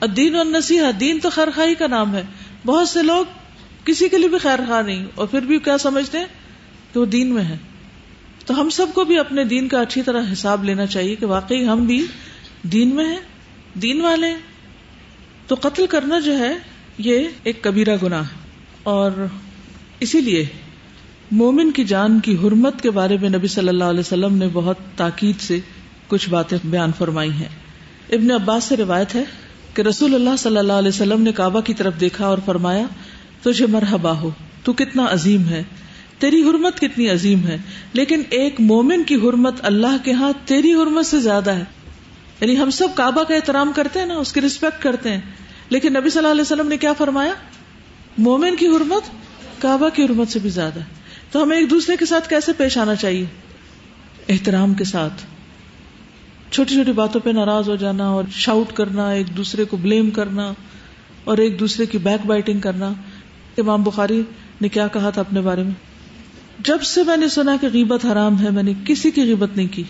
دین 0.05 0.35
اور 0.35 0.45
نصیحت 0.45 0.99
دین 0.99 1.19
تو 1.19 1.29
خیر 1.29 1.47
خائی 1.55 1.75
کا 1.75 1.87
نام 1.87 2.15
ہے۔ 2.15 2.23
بہت 2.65 2.89
سے 2.89 3.03
لوگ 3.03 3.25
کسی 3.85 4.09
کے 4.09 4.17
لیے 4.17 4.27
بھی 4.27 4.37
خیر 4.37 4.59
خواہ 4.67 4.81
نہیں، 4.81 5.05
اور 5.15 5.27
پھر 5.27 5.41
بھی 5.41 5.59
کیا 5.59 5.77
سمجھتے 5.77 6.17
ہیں؟ 6.17 6.25
کہ 6.93 6.99
وہ 6.99 7.05
دین 7.05 7.33
میں 7.33 7.43
ہے 7.43 7.57
تو 8.45 8.61
ہم 8.61 8.69
سب 8.69 8.85
کو 8.93 9.03
بھی 9.03 9.19
اپنے 9.19 9.43
دین 9.43 9.67
کا 9.67 9.81
اچھی 9.81 10.01
طرح 10.01 10.21
حساب 10.33 10.63
لینا 10.63 10.85
چاہیے 10.85 11.15
کہ 11.15 11.25
واقعی 11.25 11.67
ہم 11.67 11.85
بھی 11.85 12.05
دین 12.63 12.95
میں 12.95 13.05
ہیں، 13.05 13.19
دین 13.73 14.01
والے 14.01 14.33
تو 15.47 15.55
قتل 15.61 15.85
کرنا 15.87 16.19
جو 16.19 16.39
ہے، 16.39 16.53
یہ 16.97 17.27
ایک 17.43 17.63
کبیرہ 17.63 17.97
گنا 18.03 18.21
ہے۔ 18.21 18.35
اور 18.83 19.11
اسی 19.99 20.21
لیے 20.21 20.45
مومن 21.31 21.71
کی 21.71 21.83
جان 21.83 22.19
کی 22.19 22.37
حرمت 22.43 22.81
کے 22.81 22.91
بارے 22.91 23.17
میں 23.21 23.29
نبی 23.29 23.47
صلی 23.47 23.67
اللہ 23.67 23.83
علیہ 23.83 23.99
وسلم 23.99 24.35
نے 24.35 24.47
بہت 24.53 24.77
تاکید 24.95 25.41
سے 25.41 25.59
کچھ 26.07 26.29
باتیں 26.29 26.57
بیان 26.63 26.91
فرمائی 26.97 27.31
ہیں۔ 27.31 27.49
ابن 28.09 28.31
عباس 28.31 28.63
سے 28.63 28.77
روایت 28.77 29.15
ہے 29.15 29.23
کہ 29.77 29.81
رسول 29.81 30.15
اللہ 30.15 30.29
صلی 30.37 30.57
اللہ 30.57 30.73
علیہ 30.73 30.89
وسلم 30.89 31.21
نے 31.21 31.31
کعبہ 31.31 31.61
کی 31.61 31.73
طرف 31.73 31.93
دیکھا 31.99 32.25
اور 32.25 32.37
فرمایا، 32.45 32.85
تجھے 33.41 33.65
مرحبا 33.65 34.11
ہو، 34.11 34.29
تو 34.63 34.73
کتنا 34.73 35.05
عظیم 35.09 35.45
ہے۔ 35.45 35.63
تیری 36.19 36.41
حرمت 36.41 36.79
کتنی 36.79 37.09
عظیم 37.09 37.47
ہے، 37.47 37.57
لیکن 37.93 38.21
ایک 38.29 38.55
مومن 38.59 39.03
کی 39.03 39.15
حرمت 39.15 39.53
اللہ 39.63 39.97
کے 40.03 40.11
ہاں 40.11 40.31
تیری 40.45 40.73
حرمت 40.73 41.05
سے 41.05 41.19
زیادہ 41.19 41.51
ہے۔ 41.51 41.63
یعنی 42.41 42.59
ہم 42.59 42.69
سب 42.69 42.87
کعبہ 42.95 43.23
کا 43.23 43.35
احترام 43.35 43.71
کرتے 43.75 43.99
ہیں 43.99 44.05
نا، 44.05 44.15
اس 44.15 44.33
کی 44.33 44.41
رسپیکٹ 44.41 44.83
کرتے 44.83 45.11
ہیں۔ 45.11 45.21
لیکن 45.69 45.93
نبی 45.93 46.09
صلی 46.09 46.19
اللہ 46.19 46.31
علیہ 46.31 46.41
وسلم 46.41 46.67
نے 46.67 46.77
کیا 46.77 46.93
فرمایا؟ 46.93 47.33
مومن 48.17 48.55
کی 48.55 48.67
حرمت 48.67 49.09
کعبہ 49.61 49.89
کی 49.89 50.03
حرمت 50.03 50.27
سے 50.27 50.39
بھی 50.39 50.49
زیادہ 50.49 50.79
ہے۔ 50.79 50.85
تو 51.31 51.43
ہمیں 51.43 51.57
ایک 51.57 51.69
دوسرے 51.69 51.95
کے 51.97 52.05
ساتھ 52.05 52.29
کیسے 52.29 52.53
پیش 52.53 52.77
آنا 52.77 52.95
چاہیے؟ 52.95 53.25
احترام 54.29 54.73
کے 54.73 54.83
ساتھ۔ 54.83 55.36
چھوٹی 56.51 56.73
چھوٹی 56.73 56.91
باتوں 56.91 57.21
پہ 57.21 57.29
ناراض 57.29 57.69
ہو 57.69 57.75
جانا 57.75 58.07
اور 58.07 58.23
شاؤٹ 58.31 58.73
کرنا، 58.73 59.09
ایک 59.09 59.37
دوسرے 59.37 59.65
کو 59.65 59.77
بلیم 59.77 60.09
کرنا 60.09 60.53
اور 61.23 61.37
ایک 61.37 61.59
دوسرے 61.59 61.85
کی 61.85 61.97
بیک 61.97 62.25
بائٹنگ 62.25 62.59
کرنا۔ 62.59 62.93
امام 63.57 63.83
بخاری 63.83 64.21
نے 64.61 64.69
کیا 64.69 64.87
کہا 64.87 65.09
تھا 65.09 65.21
اپنے 65.21 65.41
بارے 65.41 65.63
میں؟ 65.63 65.71
جب 66.59 66.81
سے 66.81 67.03
میں 67.03 67.17
نے 67.17 67.27
سنا 67.27 67.55
کہ 67.61 67.67
غیبت 67.73 68.05
حرام 68.05 68.39
ہے، 68.39 68.49
میں 68.49 68.63
نے 68.63 68.73
کسی 68.85 69.11
کی 69.11 69.21
غیبت 69.21 69.49
نہیں 69.55 69.67
کی۔ 69.71 69.83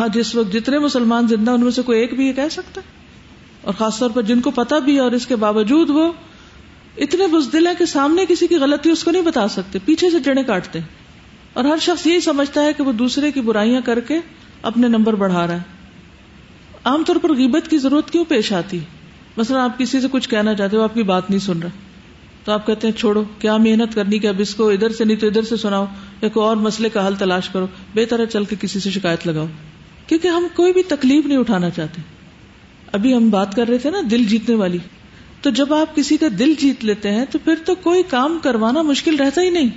ہاں 0.00 0.08
جس 0.14 0.34
وقت 0.34 0.52
جتنے 0.52 0.78
مسلمان 0.78 1.28
زندہ 1.28 1.50
ان 1.50 1.60
میں 1.60 1.70
سے 1.70 1.82
کوئی 1.82 2.00
ایک 2.00 2.14
بھی 2.14 2.26
یہ 2.26 2.32
کہہ 2.32 2.48
سکتا 2.50 2.80
اور 3.62 3.74
خاص 3.74 3.98
طور 3.98 4.10
پر 4.10 4.22
جن 4.22 4.40
کو 4.40 4.50
پتا 4.50 4.78
بھی 4.78 4.98
اور 4.98 5.12
اس 5.12 5.26
کے 5.26 5.36
باوجود 5.36 5.90
وہ 5.90 6.12
اتنے 6.96 7.26
بزدل 7.26 7.66
ہے 7.66 7.72
کہ 7.78 7.84
سامنے 7.84 8.24
کسی 8.28 8.46
کی 8.46 8.56
غلطی 8.56 8.90
اس 8.90 9.04
کو 9.04 9.10
نہیں 9.10 9.22
بتا 9.22 9.48
سکتے، 9.48 9.78
پیچھے 9.84 10.10
سے 10.10 10.18
جڑے 10.20 10.42
کاٹتے۔ 10.42 10.78
اور 11.52 11.64
ہر 11.64 11.76
شخص 11.80 12.06
یہی 12.06 12.20
سمجھتا 12.20 12.64
ہے 12.64 12.72
کہ 12.72 12.82
وہ 12.82 12.92
دوسرے 12.92 13.32
کی 13.32 13.40
برائیاں 13.40 13.80
کر 13.80 14.00
کے 14.00 14.18
اپنے 14.62 14.88
نمبر 14.88 15.14
بڑھا 15.14 15.46
رہا 15.46 15.54
ہے۔ 15.54 15.78
عام 16.84 17.04
طور 17.04 17.16
پر 17.16 17.32
غیبت 17.32 17.70
کی 17.70 17.78
ضرورت 17.78 18.10
کیوں 18.10 18.24
پیش 18.24 18.52
آتی؟ 18.52 18.78
مثلا 19.36 19.64
آپ 19.64 19.78
کسی 19.78 20.00
سے 20.00 20.06
کچھ 20.12 20.28
کہنا 20.28 20.54
چاہتے 20.54 20.76
ہو، 20.76 20.82
آپ 20.82 20.94
کی 20.94 21.02
بات 21.02 21.30
نہیں 21.30 21.40
سن 21.40 21.58
رہا۔ 21.58 21.68
تو 22.44 22.52
آپ 22.52 22.66
کہتے 22.66 22.86
ہیں، 22.86 22.94
چھوڑو، 22.94 23.24
کیا 23.38 23.56
محنت 23.56 23.94
کرنی 23.94 24.18
کہ 24.18 24.26
اب 24.26 24.34
اس 24.38 24.54
کو 24.54 24.70
ادھر 24.70 24.88
سے 24.88 25.04
نہیں 25.04 25.16
تو 25.16 25.26
ادھر 25.26 25.42
سے 25.42 25.56
سناؤ، 25.56 25.84
یا 26.22 26.28
کوئی 26.28 26.46
اور 26.46 26.56
مسئلے 26.56 26.88
کا 26.88 27.06
حل 27.06 27.14
تلاش 27.14 27.48
کرو 27.48 27.66
بے 27.94 28.04
طرح 28.04 28.24
چل 28.24 28.44
کے 28.44 28.56
کسی 28.60 28.80
سے 28.80 28.90
شکایت 28.90 29.26
لگاؤ۔ 29.26 29.46
کیونکہ 30.06 30.28
ہم 30.28 30.46
کوئی 30.54 30.72
بھی 30.72 30.82
تکلیف 30.82 31.26
نہیں 31.26 31.38
اٹھانا 31.38 31.70
چاہتے۔ 31.70 32.02
ابھی 32.92 33.14
ہم 33.14 33.30
بات 33.30 33.54
کر 33.54 33.68
رہے 33.68 33.78
تھے 33.78 33.90
نا 33.90 33.98
دل 34.10 34.24
جیتنے 34.24 34.54
والی۔ 34.54 34.78
تو 35.42 35.50
جب 35.50 35.74
آپ 35.74 35.96
کسی 35.96 36.16
کا 36.16 36.26
دل 36.38 36.54
جیت 36.58 36.84
لیتے 36.84 37.10
ہیں، 37.10 37.24
تو 37.30 37.38
پھر 37.44 37.54
تو 37.64 37.74
کوئی 37.74 38.02
کام 38.02 38.38
کروانا 38.42 38.82
مشکل 38.82 39.16
رہتا 39.16 39.42
ہی 39.42 39.50
نہیں۔ 39.50 39.68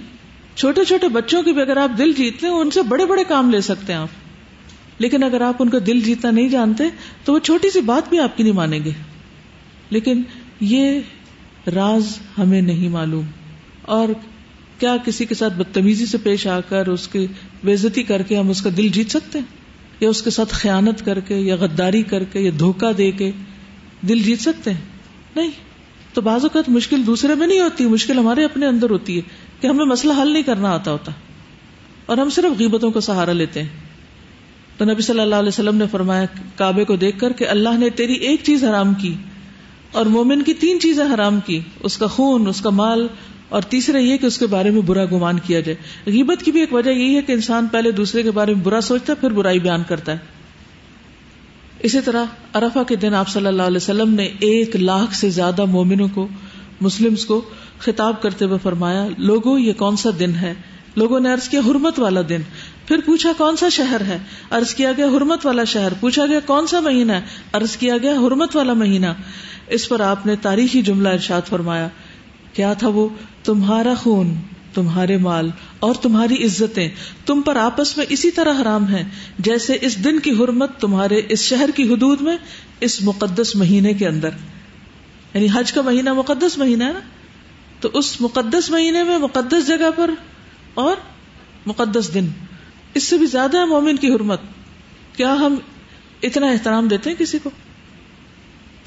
چھوٹے 0.55 0.85
چھوٹے 0.85 1.07
بچوں 1.07 1.43
کی 1.43 1.53
بھی 1.53 1.61
اگر 1.61 1.77
آپ 1.77 1.97
دل 1.97 2.13
جیت 2.13 2.43
لیں، 2.43 2.51
ان 2.51 2.71
سے 2.71 2.81
بڑے 2.81 3.05
بڑے 3.05 3.23
کام 3.23 3.51
لے 3.51 3.61
سکتے 3.61 3.93
ہیں 3.93 3.99
آپ۔ 3.99 4.20
لیکن 5.01 5.23
اگر 5.23 5.41
آپ 5.41 5.55
ان 5.59 5.69
کا 5.69 5.77
دل 5.87 6.01
جیتنا 6.01 6.31
نہیں 6.31 6.49
جانتے 6.49 6.83
تو 7.25 7.33
وہ 7.33 7.39
چھوٹی 7.39 7.69
سی 7.69 7.81
بات 7.81 8.09
بھی 8.09 8.19
آپ 8.19 8.37
کی 8.37 8.43
نہیں 8.43 8.53
مانیں 8.53 8.79
گے۔ 8.85 8.91
لیکن 9.89 10.21
یہ 10.59 10.99
راز 11.75 12.19
ہمیں 12.37 12.61
نہیں 12.61 12.89
معلوم۔ 12.89 13.25
اور 13.81 14.07
کیا 14.79 14.97
کسی 15.05 15.25
کے 15.25 15.35
ساتھ 15.35 15.53
بدتمیزی 15.53 16.05
سے 16.05 16.17
پیش 16.17 16.47
آ 16.47 16.59
کر 16.59 16.87
اس 16.87 17.07
کی 17.07 17.27
بےزتی 17.63 18.03
کر 18.03 18.21
کے 18.21 18.37
ہم 18.37 18.49
اس 18.49 18.61
کا 18.61 18.69
دل 18.77 18.87
جیت 18.87 19.09
سکتے 19.09 19.39
ہیں؟ 19.39 19.45
یا 19.99 20.09
اس 20.09 20.21
کے 20.21 20.29
ساتھ 20.29 20.53
خیانت 20.53 21.05
کر 21.05 21.19
کے 21.19 21.35
یا 21.35 21.55
غداری 21.55 22.03
کر 22.03 22.23
کے 22.23 22.39
یا 22.39 22.51
دھوکہ 22.59 22.93
دے 22.93 23.11
کے 23.11 23.31
دل 24.01 24.19
جیت 24.19 24.41
سکتے 24.41 24.73
ہیں؟ 24.73 24.81
نہیں۔ 25.35 25.51
تو 26.13 26.21
بعض 26.21 26.41
اوقات 26.43 26.69
مشکل 26.69 27.05
دوسرے 27.05 27.35
میں 27.35 27.47
نہیں 27.47 27.61
ہوتی۔ 27.61 27.85
مشکل 27.85 28.17
ہمارے 28.17 28.45
اپنے 28.45 28.65
اندر 28.65 28.89
ہوتی 28.89 29.17
ہے 29.17 29.21
کہ 29.61 29.67
ہمیں 29.67 29.85
مسئلہ 29.85 30.13
حل 30.21 30.33
نہیں 30.33 30.43
کرنا 30.43 30.69
آتا 30.69 30.91
ہوتا۔ 30.91 31.11
اور 32.05 32.17
ہم 32.17 32.29
صرف 32.29 32.59
غیبتوں 32.59 32.91
کا 32.91 33.01
سہارا 33.01 33.31
لیتے 33.31 33.61
ہیں۔ 33.61 33.80
تو 34.81 34.85
نبی 34.85 35.01
صلی 35.01 35.19
اللہ 35.19 35.35
علیہ 35.35 35.47
وسلم 35.47 35.75
نے 35.75 35.85
فرمایا 35.91 36.25
کعبے 36.55 36.83
کو 36.83 36.95
دیکھ 36.95 37.19
کر 37.19 37.31
کہ 37.31 37.47
اللہ 37.47 37.77
نے 37.77 37.89
تیری 37.89 38.13
ایک 38.13 38.41
چیز 38.43 38.63
حرام 38.63 38.93
کی 38.93 39.15
اور 39.91 40.05
مومن 40.05 40.41
کی 40.41 40.53
تین 40.53 40.79
چیزیں 40.79 41.05
حرام 41.13 41.39
کی، 41.45 41.59
اس 41.79 41.97
کا 41.97 42.07
خون، 42.07 42.47
اس 42.47 42.61
کا 42.61 42.69
مال 42.69 43.07
اور 43.49 43.61
تیسرا 43.61 43.97
یہ 43.97 44.17
کہ 44.17 44.25
اس 44.25 44.37
کے 44.37 44.47
بارے 44.47 44.69
میں 44.69 44.81
برا 44.81 45.05
گمان 45.05 45.39
کیا 45.39 45.59
جائے۔ 45.59 45.77
غیبت 46.05 46.45
کی 46.45 46.51
بھی 46.51 46.59
ایک 46.59 46.73
وجہ 46.73 46.89
یہی 46.89 47.15
ہے 47.15 47.21
کہ 47.21 47.31
انسان 47.31 47.67
پہلے 47.71 47.91
دوسرے 47.91 48.23
کے 48.23 48.31
بارے 48.31 48.53
میں 48.53 48.63
برا 48.63 48.81
سوچتا 48.81 49.13
ہے، 49.13 49.21
پھر 49.21 49.29
برائی 49.29 49.59
بیان 49.59 49.83
کرتا 49.87 50.11
ہے۔ 50.11 50.17
اسی 51.79 51.97
طرح 52.05 52.25
ارفا 52.53 52.83
کے 52.83 52.95
دن 52.95 53.13
آپ 53.13 53.29
صلی 53.29 53.45
اللہ 53.45 53.61
علیہ 53.61 53.77
وسلم 53.77 54.13
نے 54.13 54.29
ایک 54.39 54.75
لاکھ 54.75 55.15
سے 55.15 55.29
زیادہ 55.29 55.65
مومنوں 55.65 56.07
کو 56.13 56.27
مسلم 56.81 57.13
کو 57.27 57.41
خطاب 57.79 58.21
کرتے 58.21 58.45
ہوئے 58.45 58.57
فرمایا 58.63 59.07
لوگوں 59.17 59.59
یہ 59.59 59.73
کون 59.73 59.95
سا 59.95 60.09
دن 60.19 60.35
ہے؟ 60.35 60.53
لوگوں 60.95 61.19
نے 61.19 61.31
ارض 61.31 61.49
کیا، 61.49 61.61
حرمت 61.67 61.99
والا 61.99 62.21
دن۔ 62.29 62.41
پھر 62.91 62.99
پوچھا 63.05 63.31
کون 63.37 63.55
سا 63.55 63.69
شہر 63.69 64.01
ہے؟ 64.01 64.17
ارض 64.51 64.73
کیا 64.73 64.91
گیا 64.97 65.05
حرمت 65.05 65.45
والا 65.45 65.63
شہر۔ 65.63 65.93
پوچھا 65.99 66.25
گیا 66.25 66.39
کون 66.39 66.67
سا 66.67 66.79
مہینہ 66.79 67.11
ہے؟ 67.11 67.21
ارض 67.53 67.77
کیا 67.77 67.97
گیا 67.97 68.11
حرمت 68.11 68.55
والا 68.55 68.73
مہینہ۔ 68.73 69.05
اس 69.67 69.89
پر 69.89 69.99
آپ 69.99 70.25
نے 70.25 70.35
تاریخی 70.35 70.81
جملہ 70.81 71.09
ارشاد 71.09 71.41
فرمایا۔ 71.49 71.87
کیا 72.53 72.73
تھا 72.73 72.87
وہ؟ 72.87 73.09
تمہارا 73.43 73.93
خون، 73.93 74.33
تمہارے 74.73 75.17
مال 75.17 75.49
اور 75.79 75.95
تمہاری 75.95 76.45
عزتیں۔ 76.45 76.89
تم 77.25 77.41
پر 77.41 77.55
آپس 77.55 77.97
میں 77.97 78.05
اسی 78.09 78.31
طرح 78.31 78.61
حرام 78.61 78.87
ہیں۔ 78.87 79.03
جیسے 79.39 79.77
اس 79.81 80.03
دن 80.03 80.19
کی 80.19 80.31
حرمت 80.31 80.79
تمہارے 80.79 81.21
اس 81.29 81.39
شہر 81.39 81.69
کی 81.75 81.83
حدود 81.83 82.21
میں 82.21 82.37
اس 82.79 83.01
مقدس 83.01 83.55
مہینے 83.55 83.93
کے 83.93 84.07
اندر۔ 84.07 84.29
یعنی 85.33 85.47
حج 85.53 85.73
کا 85.73 85.81
مہینہ 85.81 86.13
مقدس 86.13 86.57
مہینہ 86.57 86.83
ہے 86.83 86.93
نا؟ 86.93 86.99
تو 87.79 87.89
اس 87.93 88.21
مقدس 88.21 88.69
مہینے 88.69 89.03
میں 89.03 89.17
مقدس 89.17 89.67
جگہ 89.67 89.89
پر 89.95 90.11
اور 90.73 90.95
مقدس 91.65 92.13
دن۔ 92.13 92.27
اس 92.93 93.03
سے 93.03 93.17
بھی 93.17 93.25
زیادہ 93.25 93.57
ہے 93.57 93.65
مومن 93.65 93.95
کی 93.95 94.15
حرمت۔ 94.15 94.41
کیا 95.15 95.33
ہم 95.33 95.55
اتنا 96.23 96.47
احترام 96.47 96.87
دیتے 96.87 97.09
ہیں 97.09 97.17
کسی 97.17 97.39
کو؟ 97.43 97.49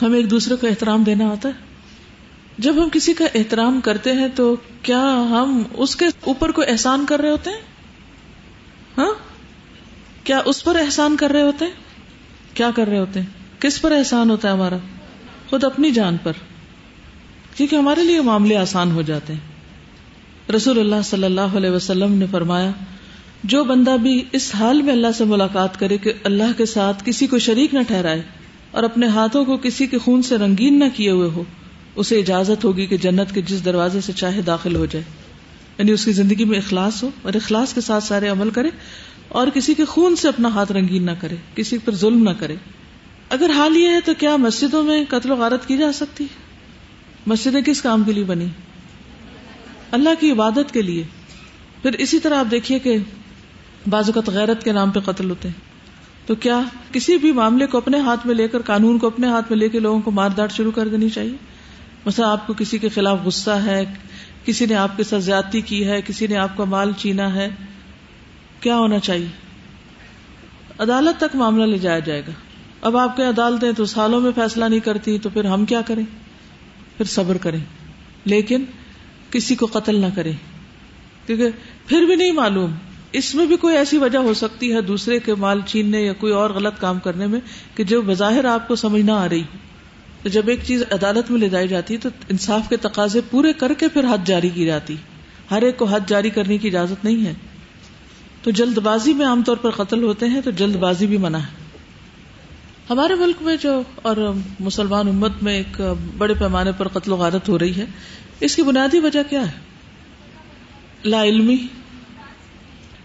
ہمیں 0.02 0.16
ایک 0.16 0.30
دوسرے 0.30 0.56
کو 0.56 0.66
احترام 0.66 1.02
دینا 1.02 1.24
آتا 1.24 1.48
ہے۔ 1.48 1.52
جب 2.58 2.84
ہم 2.84 2.88
کسی 2.88 3.14
کا 3.14 3.24
احترام 3.34 3.80
کرتے 3.80 4.12
ہیں 4.12 4.28
تو 4.34 4.56
کیا 4.82 5.02
ہم 5.30 5.62
اس 5.72 5.96
کے 5.96 6.04
اوپر 6.20 6.52
کوئی 6.52 6.70
احسان 6.70 7.06
کر 7.06 7.20
رہے 7.20 7.30
ہوتے 7.30 7.50
ہیں؟ 7.50 7.60
ہاں؟ 8.98 9.12
کیا 10.24 10.40
اس 10.44 10.64
پر 10.64 10.76
احسان 10.76 11.16
کر 11.16 11.30
رہے 11.30 11.42
ہوتے 11.42 11.64
ہیں؟ 11.64 11.72
کیا 12.54 12.70
کر 12.76 12.88
رہے 12.88 12.98
ہوتے 12.98 13.20
ہیں؟ 13.20 13.60
کس 13.60 13.82
پر 13.82 13.92
احسان 13.92 14.30
ہوتا 14.30 14.48
ہے 14.48 14.52
ہمارا؟ 14.52 14.76
خود 15.50 15.64
اپنی 15.64 15.90
جان 15.90 16.16
پر۔ 16.22 16.32
کیونکہ 17.56 17.76
ہمارے 17.76 18.02
لیے 18.02 18.20
معاملے 18.20 18.56
آسان 18.56 18.90
ہو 18.90 19.02
جاتے 19.02 19.32
ہیں۔ 19.32 19.40
رسول 20.52 20.78
اللہ 20.78 21.02
صلی 21.04 21.24
اللہ 21.24 21.40
علیہ 21.40 21.70
وسلم 21.70 22.12
نے 22.12 22.26
فرمایا 22.30 22.70
جو 23.44 23.64
بندہ 23.64 23.96
بھی 24.02 24.24
اس 24.32 24.54
حال 24.54 24.82
میں 24.82 24.92
اللہ 24.92 25.06
سے 25.14 25.24
ملاقات 25.24 25.80
کرے 25.80 25.98
کہ 25.98 26.12
اللہ 26.24 26.52
کے 26.56 26.66
ساتھ 26.66 27.02
کسی 27.06 27.26
کو 27.26 27.38
شریک 27.38 27.74
نہ 27.74 27.78
ٹھہرائے 27.82 28.22
اور 28.70 28.82
اپنے 28.82 29.06
ہاتھوں 29.06 29.44
کو 29.44 29.56
کسی 29.56 29.86
کے 29.86 29.98
خون 29.98 30.22
سے 30.22 30.36
رنگین 30.36 30.78
نہ 30.78 30.84
کیے 30.94 31.10
ہوئے 31.10 31.28
ہو، 31.28 31.44
اسے 31.96 32.18
اجازت 32.18 32.64
ہوگی 32.64 32.86
کہ 32.86 32.96
جنت 32.96 33.34
کے 33.34 33.42
جس 33.42 33.64
دروازے 33.64 34.00
سے 34.00 34.12
چاہے 34.12 34.42
داخل 34.42 34.76
ہو 34.76 34.86
جائے۔ 34.86 35.04
یعنی 35.78 35.92
اس 35.92 36.04
کی 36.04 36.12
زندگی 36.12 36.44
میں 36.44 36.58
اخلاص 36.58 37.02
ہو 37.02 37.10
اور 37.22 37.34
اخلاص 37.34 37.74
کے 37.74 37.80
ساتھ 37.80 38.04
سارے 38.04 38.28
عمل 38.28 38.50
کرے 38.50 38.68
اور 39.28 39.46
کسی 39.54 39.74
کے 39.74 39.84
خون 39.84 40.16
سے 40.16 40.28
اپنا 40.28 40.48
ہاتھ 40.48 40.72
رنگین 40.72 41.06
نہ 41.06 41.10
کرے، 41.20 41.36
کسی 41.54 41.78
پر 41.78 41.94
ظلم 41.94 42.22
نہ 42.22 42.34
کرے۔ 42.38 42.54
اگر 43.28 43.50
حال 43.56 43.76
یہ 43.76 43.88
ہے 43.88 44.00
تو 44.04 44.12
کیا 44.18 44.36
مسجدوں 44.36 44.82
میں 44.82 45.04
قتل 45.08 45.30
و 45.30 45.36
غارت 45.36 45.68
کی 45.68 45.76
جا 45.76 45.92
سکتی 45.92 46.24
مسجدیں 47.26 47.60
کس 47.60 47.82
کام 47.82 48.02
کے 48.04 48.12
لیے 48.12 48.24
بنی؟ 48.24 48.46
اللہ 49.90 50.10
کی 50.20 50.30
عبادت 50.30 50.72
کے 50.72 50.82
لیے۔ 50.82 51.02
پھر 51.82 51.92
اسی 51.92 52.20
طرح 52.20 52.38
آپ 52.38 52.46
دیکھیے 52.50 52.78
کہ 52.78 52.96
بعض 53.86 54.08
اوقات 54.08 54.34
غیرت 54.34 54.64
کے 54.64 54.72
نام 54.72 54.90
پہ 54.90 55.00
قتل 55.00 55.30
ہوتے 55.30 55.48
ہیں۔ 55.48 55.60
تو 56.26 56.34
کیا 56.34 56.60
کسی 56.92 57.18
بھی 57.18 57.32
معاملے 57.32 57.66
کو 57.66 57.78
اپنے 57.78 57.98
ہاتھ 57.98 58.26
میں 58.26 58.34
لے 58.34 58.48
کر 58.48 58.62
قانون 58.62 58.98
کو 58.98 59.06
اپنے 59.06 59.26
ہاتھ 59.26 59.46
میں 59.50 59.58
لے 59.58 59.68
کے 59.68 59.78
لوگوں 59.78 60.00
کو 60.00 60.10
مار 60.10 60.30
داٹ 60.30 60.52
شروع 60.52 60.72
کر 60.72 60.88
دینی 60.88 61.08
چاہیے؟ 61.08 61.36
مثلا 62.06 62.32
آپ 62.32 62.46
کو 62.46 62.54
کسی 62.58 62.78
کے 62.78 62.88
خلاف 62.88 63.18
غصہ 63.24 63.50
ہے، 63.50 63.84
کسی 64.44 64.66
نے 64.66 64.74
آپ 64.74 64.96
کے 64.96 65.04
ساتھ 65.04 65.22
زیادتی 65.22 65.60
کی 65.60 65.88
ہے، 65.88 66.02
کسی 66.02 66.26
نے 66.26 66.36
آپ 66.36 66.56
کا 66.56 66.64
مال 66.64 66.92
چینا 66.98 67.34
ہے، 67.34 67.48
کیا 68.60 68.76
ہونا 68.76 68.98
چاہیے؟ 68.98 69.26
عدالت 70.78 71.20
تک 71.20 71.36
معاملہ 71.36 71.64
لے 71.64 71.78
جایا 71.78 71.98
جائے 71.98 72.20
گا۔ 72.20 72.32
اب 72.80 72.96
آپ 72.96 73.16
کے 73.16 73.24
عدالتیں 73.24 73.72
تو 73.72 73.84
سالوں 73.84 74.20
میں 74.20 74.30
فیصلہ 74.34 74.64
نہیں 74.64 74.80
کرتی، 74.80 75.18
تو 75.18 75.28
پھر 75.28 75.44
ہم 75.44 75.64
کیا 75.64 75.80
کریں؟ 75.80 76.04
پھر 76.96 77.04
صبر 77.04 77.36
کریں۔ 77.36 77.60
لیکن 78.24 78.64
کسی 79.30 79.54
کو 79.54 79.66
قتل 79.72 80.00
نہ 80.00 80.06
کریں۔ 80.14 80.32
کیونکہ 81.26 81.48
پھر 81.86 82.02
بھی 82.02 82.14
نہیں 82.14 82.32
معلوم 82.32 82.72
اس 83.14 83.34
میں 83.34 83.46
بھی 83.46 83.56
کوئی 83.56 83.76
ایسی 83.76 83.98
وجہ 83.98 84.18
ہو 84.18 84.34
سکتی 84.34 84.74
ہے 84.74 84.80
دوسرے 84.80 85.18
کے 85.18 85.34
مال 85.34 85.60
چھیننے 85.66 86.00
یا 86.00 86.12
کوئی 86.12 86.32
اور 86.32 86.50
غلط 86.50 86.80
کام 86.80 86.98
کرنے 86.98 87.26
میں 87.26 87.40
کہ 87.74 87.84
جو 87.84 88.02
بظاہر 88.02 88.44
آپ 88.44 88.68
کو 88.68 88.76
سمجھ 88.76 89.02
نہ 89.02 89.12
آ 89.12 89.28
رہی 89.28 89.42
تو 90.22 90.28
جب 90.28 90.48
ایک 90.48 90.60
چیز 90.66 90.82
عدالت 90.90 91.30
میں 91.30 91.40
لے 91.40 91.48
جائی 91.48 91.68
جاتی 91.68 91.96
تو 91.96 92.08
انصاف 92.28 92.68
کے 92.68 92.76
تقاضے 92.76 93.20
پورے 93.30 93.52
کر 93.52 93.74
کے 93.74 93.88
پھر 93.88 94.04
حد 94.04 94.26
جاری 94.26 94.48
کی 94.48 94.66
جاتی۔ 94.66 94.96
ہر 95.50 95.62
ایک 95.62 95.78
کو 95.78 95.84
حد 95.84 96.00
جاری 96.06 96.30
کرنے 96.30 96.58
کی 96.58 96.68
اجازت 96.68 97.04
نہیں 97.04 97.26
ہے۔ 97.26 97.34
تو 98.42 98.50
جلد 98.50 98.78
بازی 98.78 99.14
میں 99.14 99.26
عام 99.26 99.42
طور 99.42 99.56
پر 99.56 99.70
قتل 99.70 100.02
ہوتے 100.02 100.26
ہیں 100.26 100.40
تو 100.40 100.50
جلد 100.50 100.76
بازی 100.76 101.06
بھی 101.06 101.16
منع 101.16 101.38
ہے۔ 101.38 101.64
ہمارے 102.90 103.14
ملک 103.14 103.42
میں 103.42 103.56
جو 103.56 103.82
اور 104.02 104.32
مسلمان 104.60 105.08
امت 105.08 105.32
میں 105.42 105.54
ایک 105.54 105.82
بڑے 106.18 106.34
پیمانے 106.34 106.70
پر 106.78 106.88
قتل 106.88 107.12
و 107.12 107.16
غارت 107.16 107.48
ہو 107.48 107.58
رہی 107.58 107.76
ہے، 107.76 107.84
اس 108.40 108.56
کی 108.56 108.62
بنیادی 108.62 108.98
وجہ 108.98 109.22
کیا 109.30 109.46
ہے؟ 109.46 109.52
لا 111.04 111.24
علمی۔ 111.24 111.56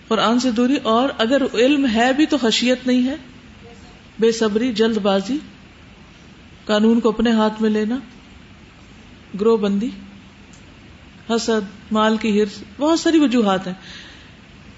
قرآن 0.09 0.39
سے 0.39 0.51
دوری 0.51 0.75
اور 0.83 1.09
اگر 1.17 1.41
علم 1.53 1.87
ہے 1.93 2.13
بھی 2.13 2.25
تو 2.25 2.37
خشیت 2.37 2.87
نہیں 2.87 3.07
ہے۔ 3.07 3.15
بے 4.19 4.31
صبری، 4.31 4.73
جلد 4.73 4.97
بازی، 4.97 5.37
قانون 6.65 6.99
کو 6.99 7.09
اپنے 7.09 7.31
ہاتھ 7.31 7.61
میں 7.61 7.69
لینا، 7.69 7.97
گروہ 9.39 9.57
بندی، 9.57 9.89
حسد، 11.29 11.91
مال 11.91 12.17
کی 12.17 12.41
ہرس، 12.41 12.63
بہت 12.77 12.99
ساری 12.99 13.19
وجوہات 13.19 13.67
ہیں۔ 13.67 13.73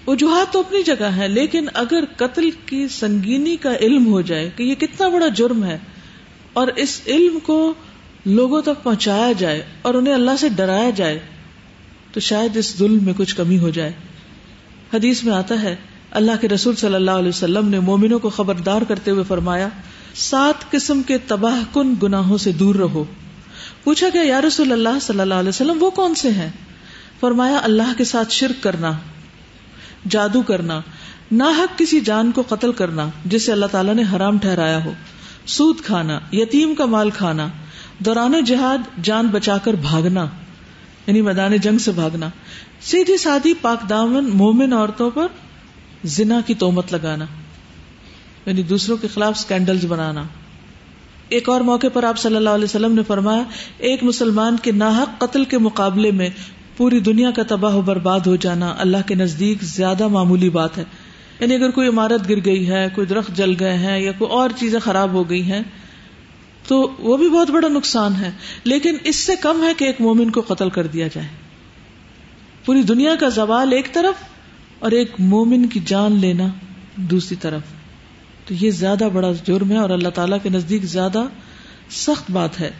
وجوہات 0.07 0.53
تو 0.53 0.59
اپنی 0.59 0.83
جگہ 0.83 1.03
ہے 1.03 1.27
لیکن 1.27 1.65
اگر 1.73 2.03
قتل 2.15 2.49
کی 2.65 2.87
سنگینی 2.87 3.55
کا 3.55 3.75
علم 3.75 4.07
ہو 4.07 4.21
جائے 4.21 4.49
کہ 4.55 4.63
یہ 4.63 4.75
کتنا 4.75 5.07
بڑا 5.07 5.27
جرم 5.27 5.63
ہے 5.63 5.77
اور 6.53 6.67
اس 6.67 7.01
علم 7.07 7.39
کو 7.39 7.73
لوگوں 8.25 8.61
تک 8.61 8.83
پہنچایا 8.83 9.31
جائے 9.31 9.63
اور 9.81 9.93
انہیں 9.93 10.13
اللہ 10.13 10.31
سے 10.39 10.49
ڈرایا 10.49 10.89
جائے، 10.89 11.19
تو 12.13 12.19
شاید 12.19 12.57
اس 12.57 12.77
ظلم 12.77 13.03
میں 13.03 13.13
کچھ 13.17 13.35
کمی 13.35 13.59
ہو 13.59 13.69
جائے۔ 13.69 13.91
حدیث 14.93 15.23
میں 15.23 15.33
آتا 15.33 15.61
ہے، 15.61 15.75
اللہ 16.11 16.31
کے 16.41 16.47
رسول 16.47 16.75
صلی 16.75 16.95
اللہ 16.95 17.11
علیہ 17.11 17.29
وسلم 17.29 17.67
نے 17.67 17.79
مومنوں 17.79 18.19
کو 18.19 18.29
خبردار 18.29 18.81
کرتے 18.81 19.11
ہوئے 19.11 19.23
فرمایا، 19.27 19.67
سات 20.15 20.71
قسم 20.71 21.01
کے 21.01 21.17
تباہ 21.17 21.73
کن 21.73 21.93
گناہوں 22.03 22.37
سے 22.37 22.51
دور 22.51 22.75
رہو۔ 22.75 23.03
پوچھا 23.83 24.07
گیا، 24.13 24.21
یا 24.21 24.41
رسول 24.41 24.71
اللہ 24.71 24.99
صلی 25.01 25.19
اللہ 25.19 25.33
علیہ 25.33 25.49
وسلم، 25.49 25.83
وہ 25.83 25.89
کون 25.89 26.15
سے 26.15 26.29
ہیں؟ 26.29 26.49
فرمایا، 27.19 27.59
اللہ 27.63 27.93
کے 27.97 28.03
ساتھ 28.03 28.31
شرک 28.31 28.63
کرنا، 28.63 28.91
جادو 30.09 30.41
کرنا 30.41 30.81
نہ 31.31 31.43
حق 31.43 31.79
کسی 31.79 31.99
جان 31.99 32.31
کو 32.31 32.43
قتل 32.47 32.71
کرنا 32.71 33.07
جسے 33.25 33.51
اللہ 33.51 33.65
تعالیٰ 33.65 33.93
نے 33.93 34.03
حرام 34.15 34.37
ٹھہرایا 34.37 34.85
ہو۔ 34.85 34.91
سود 35.45 35.81
کھانا، 35.81 36.19
یتیم 36.31 36.75
کا 36.75 36.85
مال 36.85 37.09
کھانا، 37.09 37.47
دوران 37.99 38.43
جہاد، 38.43 39.03
جان 39.03 39.27
بچا 39.27 39.57
کر 39.57 39.73
بھاگنا۔ 39.73 40.25
یعنی 41.07 41.21
میدان 41.21 41.57
جنگ 41.57 41.77
سے 41.77 41.91
بھاگنا۔ 41.91 42.29
سیدھی 42.81 43.17
سادی 43.17 43.53
پاک 43.61 43.89
دامن 43.89 44.29
مومن 44.33 44.73
عورتوں 44.73 45.11
پر 45.11 45.27
زنا 46.03 46.41
کی 46.45 46.53
تومت 46.53 46.93
لگانا۔ 46.93 47.25
یعنی 48.45 48.63
دوسروں 48.63 48.97
کے 48.97 49.07
خلاف 49.13 49.33
اسکینڈل 49.37 49.87
بنانا۔ 49.87 50.23
ایک 51.29 51.49
اور 51.49 51.61
موقع 51.61 51.87
پر 51.93 52.03
آپ 52.03 52.17
صلی 52.17 52.35
اللہ 52.35 52.49
علیہ 52.49 52.63
وسلم 52.63 52.93
نے 52.93 53.01
فرمایا، 53.03 53.43
ایک 53.77 54.03
مسلمان 54.03 54.55
کے 54.61 54.71
ناحق 54.71 55.19
قتل 55.19 55.45
کے 55.45 55.57
مقابلے 55.57 56.11
میں 56.11 56.29
پوری 56.77 56.99
دنیا 56.99 57.31
کا 57.31 57.43
تباہ 57.47 57.75
و 57.75 57.81
برباد 57.81 58.19
ہو 58.19 58.35
جانا 58.35 58.75
اللہ 58.77 58.97
کے 59.05 59.15
نزدیک 59.15 59.63
زیادہ 59.63 60.07
معمولی 60.07 60.49
بات 60.49 60.77
ہے۔ 60.77 60.83
یعنی 61.39 61.55
اگر 61.55 61.71
کوئی 61.71 61.87
عمارت 61.87 62.29
گر 62.29 62.45
گئی 62.45 62.69
ہے، 62.69 62.87
کوئی 62.95 63.07
درخت 63.07 63.31
جل 63.35 63.53
گئے 63.59 63.77
ہیں 63.77 63.99
یا 63.99 64.11
کوئی 64.11 64.31
اور 64.31 64.49
چیزیں 64.55 64.79
خراب 64.79 65.11
ہو 65.11 65.29
گئی 65.29 65.51
ہیں 65.51 65.61
تو 66.67 66.91
وہ 66.99 67.17
بھی 67.17 67.29
بہت 67.29 67.49
بڑا 67.49 67.67
نقصان 67.67 68.15
ہے۔ 68.15 68.31
لیکن 68.63 68.97
اس 69.03 69.15
سے 69.15 69.35
کم 69.35 69.63
ہے 69.63 69.73
کہ 69.77 69.85
ایک 69.85 70.01
مومن 70.01 70.31
کو 70.31 70.41
قتل 70.41 70.69
کر 70.69 70.87
دیا 70.87 71.07
جائے۔ 71.07 71.27
پوری 72.65 72.81
دنیا 72.81 73.15
کا 73.15 73.29
زوال 73.29 73.73
ایک 73.73 73.93
طرف 73.93 74.23
اور 74.79 74.91
ایک 74.91 75.11
مومن 75.19 75.67
کی 75.67 75.79
جان 75.85 76.19
لینا 76.19 76.47
دوسری 76.95 77.37
طرف۔ 77.41 77.61
تو 78.47 78.53
یہ 78.61 78.71
زیادہ 78.71 79.09
بڑا 79.13 79.31
جرم 79.31 79.71
ہے 79.71 79.77
اور 79.77 79.89
اللہ 79.89 80.09
تعالیٰ 80.09 80.37
کے 80.43 80.49
نزدیک 80.49 80.83
زیادہ 80.83 81.23
سخت 81.89 82.31
بات 82.31 82.59
ہے۔ 82.59 82.71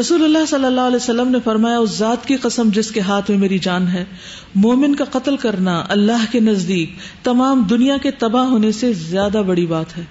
رسول 0.00 0.24
اللہ 0.24 0.46
صلی 0.48 0.64
اللہ 0.64 0.80
علیہ 0.80 0.96
وسلم 0.96 1.28
نے 1.28 1.38
فرمایا، 1.44 1.78
اس 1.78 1.90
ذات 1.90 2.28
کی 2.28 2.36
قسم 2.36 2.68
جس 2.74 2.90
کے 2.90 3.00
ہاتھ 3.00 3.30
میں 3.30 3.38
میری 3.38 3.58
جان 3.58 3.88
ہے، 3.88 4.04
مومن 4.54 4.94
کا 4.94 5.04
قتل 5.04 5.36
کرنا 5.36 5.84
اللہ 5.88 6.32
کے 6.32 6.40
نزدیک 6.40 6.90
تمام 7.22 7.62
دنیا 7.70 7.96
کے 7.96 8.10
تباہ 8.10 8.44
ہونے 8.44 8.72
سے 8.72 8.92
زیادہ 8.92 9.42
بڑی 9.46 9.66
بات 9.66 9.98
ہے۔ 9.98 10.02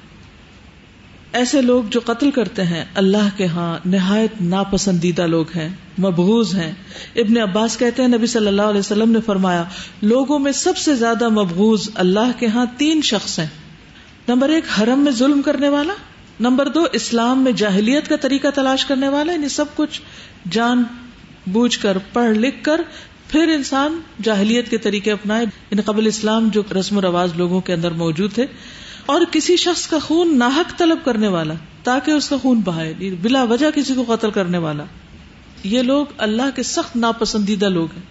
ایسے 1.36 1.62
لوگ 1.62 1.84
جو 1.90 2.00
قتل 2.06 2.32
کرتے 2.32 2.64
ہیں، 2.64 2.86
اللہ 2.96 3.38
کے 3.38 3.46
ہاں 3.46 3.80
نہایت 3.86 4.42
ناپسندیدہ 4.42 5.28
لوگ 5.28 5.46
ہیں 5.56 5.70
مبغوز 6.00 6.56
ہیں۔ 6.56 6.74
ابن 7.16 7.38
عباس 7.38 7.78
کہتے 7.78 8.02
ہیں، 8.02 8.10
نبی 8.10 8.28
صلی 8.28 8.48
اللہ 8.48 8.62
علیہ 8.62 8.80
وسلم 8.80 9.12
نے 9.12 9.20
فرمایا، 9.26 9.64
لوگوں 10.02 10.40
میں 10.40 10.52
سب 10.52 10.78
سے 10.78 10.96
زیادہ 10.96 11.30
مبغوز 11.30 11.90
اللہ 11.96 12.40
کے 12.40 12.48
ہاں 12.48 12.66
تین 12.78 13.02
شخص 13.02 13.40
ہیں۔ 13.40 13.48
نمبر 14.28 14.50
ایک، 14.50 14.64
حرم 14.80 15.00
میں 15.00 15.12
ظلم 15.12 15.42
کرنے 15.42 15.70
والا۔ 15.70 15.94
نمبر 16.40 16.70
دو، 16.70 16.86
اسلام 16.94 17.44
میں 17.44 17.52
جاہلیت 17.52 18.10
کا 18.10 18.16
طریقہ 18.16 18.48
تلاش 18.56 18.86
کرنے 18.86 19.08
والا۔ 19.08 19.32
یعنی 19.32 19.50
سب 19.50 19.66
کچھ 19.76 20.02
جان 20.52 20.84
بوجھ 21.48 21.80
کر، 21.80 21.98
پڑھ 22.14 22.38
لکھ 22.38 22.64
کر، 22.64 22.82
پھر 23.28 23.48
انسان 23.48 24.00
جاہلیت 24.24 24.70
کے 24.70 24.78
طریقے 24.78 25.12
اپنائے۔ 25.12 25.46
ان 25.72 25.82
قبل 25.82 26.08
اسلام 26.08 26.50
جو 26.50 26.62
رسم 26.80 26.98
و 26.98 27.02
رواج 27.02 27.30
لوگوں 27.36 27.62
کے 27.62 27.74
اندر 27.74 27.92
موجود 27.92 28.34
تھے 28.34 28.46
اور 29.06 29.22
کسی 29.32 29.58
شخص 29.58 29.88
کا 29.88 30.00
خون 30.00 30.38
ناحک 30.38 30.78
طلب 30.78 30.98
کرنے 31.06 31.28
والا، 31.28 31.54
تاکہ 31.84 32.12
اس 32.12 32.30
کا 32.30 32.36
خون 32.42 32.60
بہائے 32.60 32.94
یعنی 33.00 33.16
بلا 33.16 33.44
وجہ 33.44 33.72
کسی 33.72 33.94
کو 33.94 34.16
قتل 34.16 34.32
کرنے 34.32 34.58
والا۔ 34.58 34.84
یہ 35.64 35.82
لوگ 35.82 36.06
اللہ 36.18 36.56
کے 36.56 36.64
سخت 36.64 36.96
ناپسندیدہ 36.96 37.66
لوگ 37.66 37.88
ہیں۔ 37.96 38.04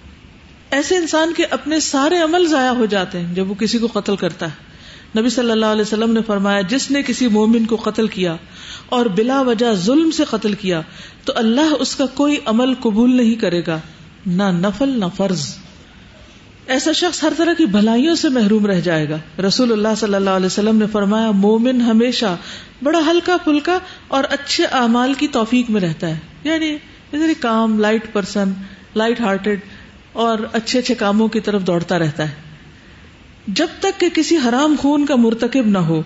ایسے 0.71 0.97
انسان 0.97 1.33
کے 1.37 1.45
اپنے 1.45 1.81
سارے 1.81 2.17
عمل 2.17 2.47
ضائع 2.47 2.71
ہو 2.71 2.87
جاتے 2.87 3.21
ہیں 3.21 3.35
جب 3.35 3.51
وہ 3.51 3.55
کسی 3.55 3.79
کو 3.79 3.87
قتل 3.87 4.17
کرتا 4.17 4.47
ہے۔ 4.47 4.75
نبی 5.21 5.29
صلی 5.29 5.51
اللہ 5.51 5.67
علیہ 5.67 5.83
وسلم 5.83 6.13
نے 6.13 6.21
فرمایا، 6.27 6.61
جس 6.61 6.91
نے 6.91 7.03
کسی 7.03 7.29
مومن 7.29 7.65
کو 7.65 7.77
قتل 7.77 8.07
کیا 8.07 8.37
اور 8.87 9.07
بلا 9.07 9.41
وجہ 9.41 9.73
ظلم 9.75 10.11
سے 10.11 10.25
قتل 10.25 10.53
کیا، 10.53 10.81
تو 11.25 11.33
اللہ 11.37 11.75
اس 11.79 11.97
کا 11.97 12.07
کوئی 12.07 12.37
عمل 12.45 12.75
قبول 12.75 13.17
نہیں 13.17 13.35
کرے 13.35 13.63
گا، 13.67 13.79
نہ 14.27 14.43
نفل، 14.43 14.89
نہ 14.89 15.05
فرض۔ 15.17 15.57
ایسا 16.67 16.93
شخص 16.93 17.25
ہر 17.25 17.33
طرح 17.37 17.53
کی 17.59 17.67
بھلائیوں 17.67 18.15
سے 18.15 18.29
محروم 18.29 18.67
رہ 18.67 18.81
جائے 18.81 19.09
گا۔ 19.09 19.43
رسول 19.47 19.73
اللہ 19.73 19.95
صلی 19.97 20.15
اللہ 20.15 20.31
علیہ 20.31 20.47
وسلم 20.47 20.77
نے 20.77 20.87
فرمایا، 20.93 21.31
مومن 21.31 21.81
ہمیشہ 21.81 22.37
بڑا 22.83 22.99
ہلکا 23.11 23.37
پھلکا 23.37 23.79
اور 24.09 24.25
اچھے 24.31 24.65
اعمال 24.65 25.15
کی 25.15 25.29
توفیق 25.29 25.71
میں 25.71 25.81
رہتا 25.81 26.09
ہے۔ 26.09 26.17
یعنی 26.45 26.77
کام، 27.41 27.79
لائٹ 27.79 28.13
پرسن، 28.13 28.53
لائٹ 28.97 29.21
ہارٹیڈ 29.21 29.61
اور 30.13 30.39
اچھے 30.53 30.79
اچھے 30.79 30.95
کاموں 30.95 31.29
کی 31.29 31.41
طرف 31.41 31.63
دوڑتا 31.63 31.99
رہتا 31.99 32.29
ہے۔ 32.29 32.35
جب 33.47 33.67
تک 33.81 34.01
کہ 34.01 34.09
کسی 34.15 34.37
حرام 34.37 34.77
خون 34.79 35.07
کا 35.07 35.17
مرتکب 35.17 35.67
نہ 35.67 35.79
ہو، 35.79 36.03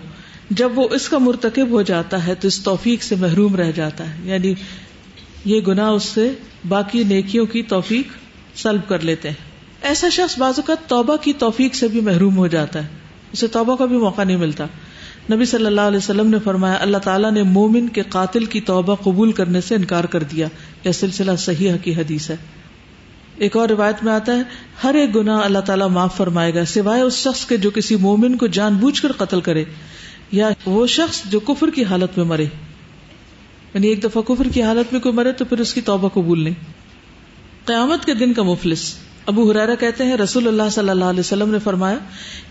جب 0.49 0.79
وہ 0.79 0.87
اس 0.91 1.09
کا 1.09 1.17
مرتکب 1.17 1.69
ہو 1.69 1.81
جاتا 1.81 2.27
ہے 2.27 2.35
تو 2.35 2.47
اس 2.47 2.63
توفیق 2.63 3.03
سے 3.03 3.15
محروم 3.15 3.55
رہ 3.55 3.71
جاتا 3.71 4.09
ہے۔ 4.09 4.17
یعنی 4.23 4.53
یہ 5.45 5.61
گناہ 5.61 5.89
اس 5.89 6.03
سے 6.03 6.31
باقی 6.67 7.03
نیکیوں 7.03 7.45
کی 7.45 7.63
توفیق 7.63 8.07
سلب 8.57 8.81
کر 8.87 8.99
لیتے 8.99 9.29
ہیں۔ 9.29 9.48
ایسا 9.81 10.09
شخص 10.09 10.37
بعض 10.37 10.53
اوقات 10.57 10.89
توبہ 10.89 11.15
کی 11.15 11.33
توفیق 11.33 11.75
سے 11.75 11.87
بھی 11.87 12.01
محروم 12.01 12.37
ہو 12.37 12.47
جاتا 12.47 12.83
ہے۔ 12.83 12.87
اسے 13.31 13.47
توبہ 13.47 13.75
کا 13.75 13.85
بھی 13.85 13.97
موقع 13.97 14.23
نہیں 14.23 14.37
ملتا۔ 14.37 14.65
نبی 15.31 15.45
صلی 15.45 15.65
اللہ 15.65 15.81
علیہ 15.81 15.97
وسلم 15.97 16.27
نے 16.27 16.37
فرمایا، 16.43 16.75
اللہ 16.79 16.97
تعالیٰ 16.97 17.31
نے 17.31 17.43
مومن 17.43 17.87
کے 17.87 18.01
قاتل 18.01 18.45
کی 18.45 18.61
توبہ 18.61 18.95
قبول 18.95 19.31
کرنے 19.31 19.61
سے 19.61 19.75
انکار 19.75 20.03
کر 20.03 20.23
دیا۔ 20.23 20.47
یہ 20.83 20.91
سلسلہ 20.91 21.31
صحیح 21.37 21.71
کی 21.83 21.95
حدیث 21.95 22.29
ہے۔ 22.29 22.35
ایک 23.37 23.57
اور 23.57 23.69
روایت 23.69 24.03
میں 24.03 24.13
آتا 24.13 24.35
ہے، 24.35 24.41
ہر 24.83 24.93
ایک 24.93 25.15
گناہ 25.15 25.39
اللہ 25.39 25.59
تعالیٰ 25.59 25.89
معاف 25.89 26.17
فرمائے 26.17 26.53
گا، 26.53 26.65
سوائے 26.65 27.01
اس 27.01 27.13
شخص 27.13 27.45
کے 27.45 27.57
جو 27.57 27.69
کسی 27.69 27.95
مومن 27.95 28.37
کو 28.37 28.47
جان 28.47 28.73
بوجھ 28.75 29.01
کر 29.01 29.11
قتل 29.11 29.41
کرے، 29.41 29.63
یا 30.31 30.49
وہ 30.65 30.87
شخص 30.87 31.21
جو 31.25 31.39
کفر 31.39 31.69
کی 31.69 31.83
حالت 31.83 32.17
میں 32.17 32.25
مرے۔ 32.25 32.45
یعنی 33.73 33.87
ایک 33.87 34.03
دفعہ 34.03 34.21
کفر 34.21 34.47
کی 34.53 34.63
حالت 34.63 34.93
میں 34.93 35.01
کوئی 35.01 35.15
مرے 35.15 35.31
تو 35.31 35.45
پھر 35.45 35.59
اس 35.59 35.73
کی 35.73 35.81
توبہ 35.81 36.09
قبول 36.09 36.43
نہیں۔ 36.43 36.53
قیامت 37.65 38.05
کے 38.05 38.13
دن 38.13 38.33
کا 38.33 38.43
مفلس۔ 38.43 38.95
ابو 39.29 39.51
حرارا 39.51 39.75
کہتے 39.75 40.03
ہیں، 40.03 40.17
رسول 40.17 40.47
اللہ 40.47 40.69
صلی 40.71 40.89
اللہ 40.89 41.05
علیہ 41.05 41.19
وسلم 41.19 41.49
نے 41.49 41.59
فرمایا، 41.59 41.97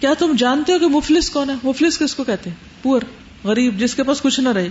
کیا 0.00 0.14
تم 0.18 0.32
جانتے 0.38 0.72
ہو 0.72 0.78
کہ 0.78 0.86
مفلس 0.86 1.30
کون 1.30 1.50
ہے؟ 1.50 1.54
مفلس 1.64 1.98
کس 1.98 2.14
کو 2.14 2.24
کہتے 2.24 2.50
ہیں؟ 2.50 2.56
پور، 2.82 3.00
غریب، 3.44 3.78
جس 3.78 3.94
کے 3.94 4.02
پاس 4.02 4.20
کچھ 4.20 4.40
نہ 4.40 4.48
رہے۔ 4.48 4.68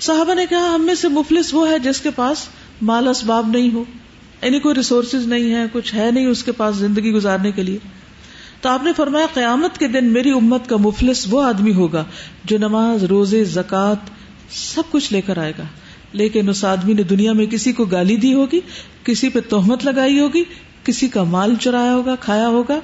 صحابہ 0.00 0.34
نے 0.34 0.46
کہا، 0.50 0.74
ہم 0.74 0.86
میں 0.86 0.94
سے 0.94 1.08
مفلس 1.08 1.54
وہ 1.54 1.70
ہے 1.70 1.78
جس 1.78 2.00
کے 2.00 2.10
پاس 2.10 2.48
مال 2.82 3.08
اسباب 3.08 3.48
نہیں 3.48 3.74
ہو۔ 3.74 3.84
یعنی 4.42 4.60
کوئی 4.60 4.74
ریسورسز 4.74 5.26
نہیں 5.26 5.54
ہے 5.54 5.64
کچھ 5.72 5.94
ہے 5.94 6.10
نہیں 6.10 6.26
اس 6.26 6.44
کے 6.44 6.52
پاس 6.52 6.76
زندگی 6.76 7.12
گزارنے 7.12 7.52
کے 7.52 7.62
لیے۔ 7.62 7.78
تو 8.60 8.68
آپ 8.68 8.82
نے 8.82 8.92
فرمایا، 8.96 9.26
قیامت 9.34 9.78
کے 9.78 9.88
دن 9.88 10.04
میری 10.04 10.30
امت 10.30 10.68
کا 10.68 10.76
مفلس 10.76 11.26
وہ 11.30 11.42
آدمی 11.42 11.74
ہوگا 11.74 12.04
جو 12.44 12.58
نماز، 12.58 13.04
روزے 13.04 13.44
زکات 13.44 14.10
سب 14.50 14.82
کچھ 14.90 15.12
لے 15.12 15.20
کر 15.20 15.38
آئے 15.38 15.52
گا۔ 15.58 15.64
لیکن 16.12 16.48
اس 16.48 16.64
آدمی 16.64 16.92
نے 16.92 17.02
دنیا 17.02 17.32
میں 17.32 17.46
کسی 17.46 17.72
کو 17.72 17.84
گالی 17.84 18.16
دی 18.16 18.34
ہوگی، 18.34 18.60
کسی 19.04 19.28
پہ 19.28 19.40
تہمت 19.40 19.84
لگائی 19.84 20.20
ہوگی 20.20 20.44
کسی 20.84 21.08
کا 21.08 21.22
مال 21.22 21.54
چرایا 21.60 21.94
ہوگا، 21.94 22.14
کھایا 22.14 22.48
ہوگا، 22.48 22.80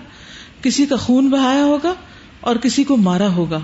کسی 0.63 0.87
کا 0.87 0.97
خون 0.97 1.29
بہایا 1.29 1.65
ہوگا 1.65 1.95
اور 2.41 2.57
کسی 2.57 2.85
کو 2.85 2.97
مارا 2.97 3.29
ہوگا۔ 3.29 3.61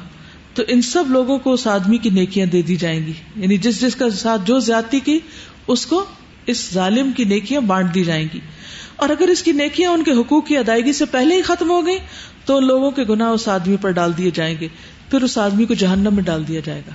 تو 0.55 0.63
ان 0.69 0.83
سب 0.83 1.05
لوگوں 1.09 1.39
کو 1.39 1.53
اس 1.53 1.67
آدمی 1.67 1.99
کی 1.99 2.11
نیکیاں 2.11 2.47
دے 2.47 2.63
دی 2.63 2.77
جائیں 2.77 3.07
گی۔ 3.07 3.13
یعنی 3.37 3.59
جس 3.59 3.81
جس 3.81 3.97
کا 3.97 4.11
ساتھ 4.11 4.43
جو 4.45 4.59
زیادتی 4.59 5.01
کی، 5.01 5.19
اس 5.67 5.87
کو 5.87 6.05
اس 6.47 6.73
ظالم 6.73 7.13
کی 7.13 7.25
نیکیاں 7.25 7.61
بانٹ 7.61 7.95
دی 7.95 8.05
جائیں 8.05 8.29
گی۔ 8.35 8.41
اور 8.97 9.09
اگر 9.09 9.29
اس 9.29 9.43
کی 9.43 9.53
نیکیاں 9.53 9.91
ان 9.91 10.05
کے 10.05 10.11
حقوق 10.11 10.47
کی 10.47 10.59
ادائیگی 10.59 10.93
سے 10.93 11.05
پہلے 11.05 11.37
ہی 11.37 11.43
ختم 11.43 11.71
ہو 11.71 11.87
گئی 11.87 11.99
تو 12.45 12.57
ان 12.57 12.67
لوگوں 12.67 12.91
کے 12.91 13.05
گناہ 13.05 13.29
اس 13.29 13.49
آدمی 13.49 13.77
پر 13.77 13.91
ڈال 13.91 14.19
دیے 14.19 14.31
جائیں 14.35 14.57
گے۔ 14.61 14.69
پھر 15.11 15.23
اس 15.23 15.39
آدمی 15.39 15.65
کو 15.65 15.75
جہنم 15.75 16.15
میں 16.15 16.23
ڈال 16.23 16.49
دیا 16.49 16.61
جائے 16.65 16.83
گا۔ 16.87 16.93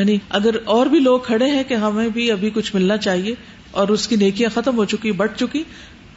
یعنی 0.00 0.18
اگر 0.28 0.56
اور 0.64 0.86
بھی 0.86 0.98
لوگ 0.98 1.20
کھڑے 1.20 1.46
ہیں 1.46 1.62
کہ 1.68 1.74
ہمیں 1.74 2.08
بھی 2.08 2.30
ابھی 2.30 2.50
کچھ 2.50 2.74
ملنا 2.74 2.96
چاہیے 2.96 3.34
اور 3.72 3.88
اس 3.88 4.08
کی 4.08 4.16
نیکیاں 4.16 4.50
ختم 4.54 4.76
ہو 4.76 4.84
چکی 4.84 5.12
بٹ 5.12 5.30
چکی، 5.36 5.64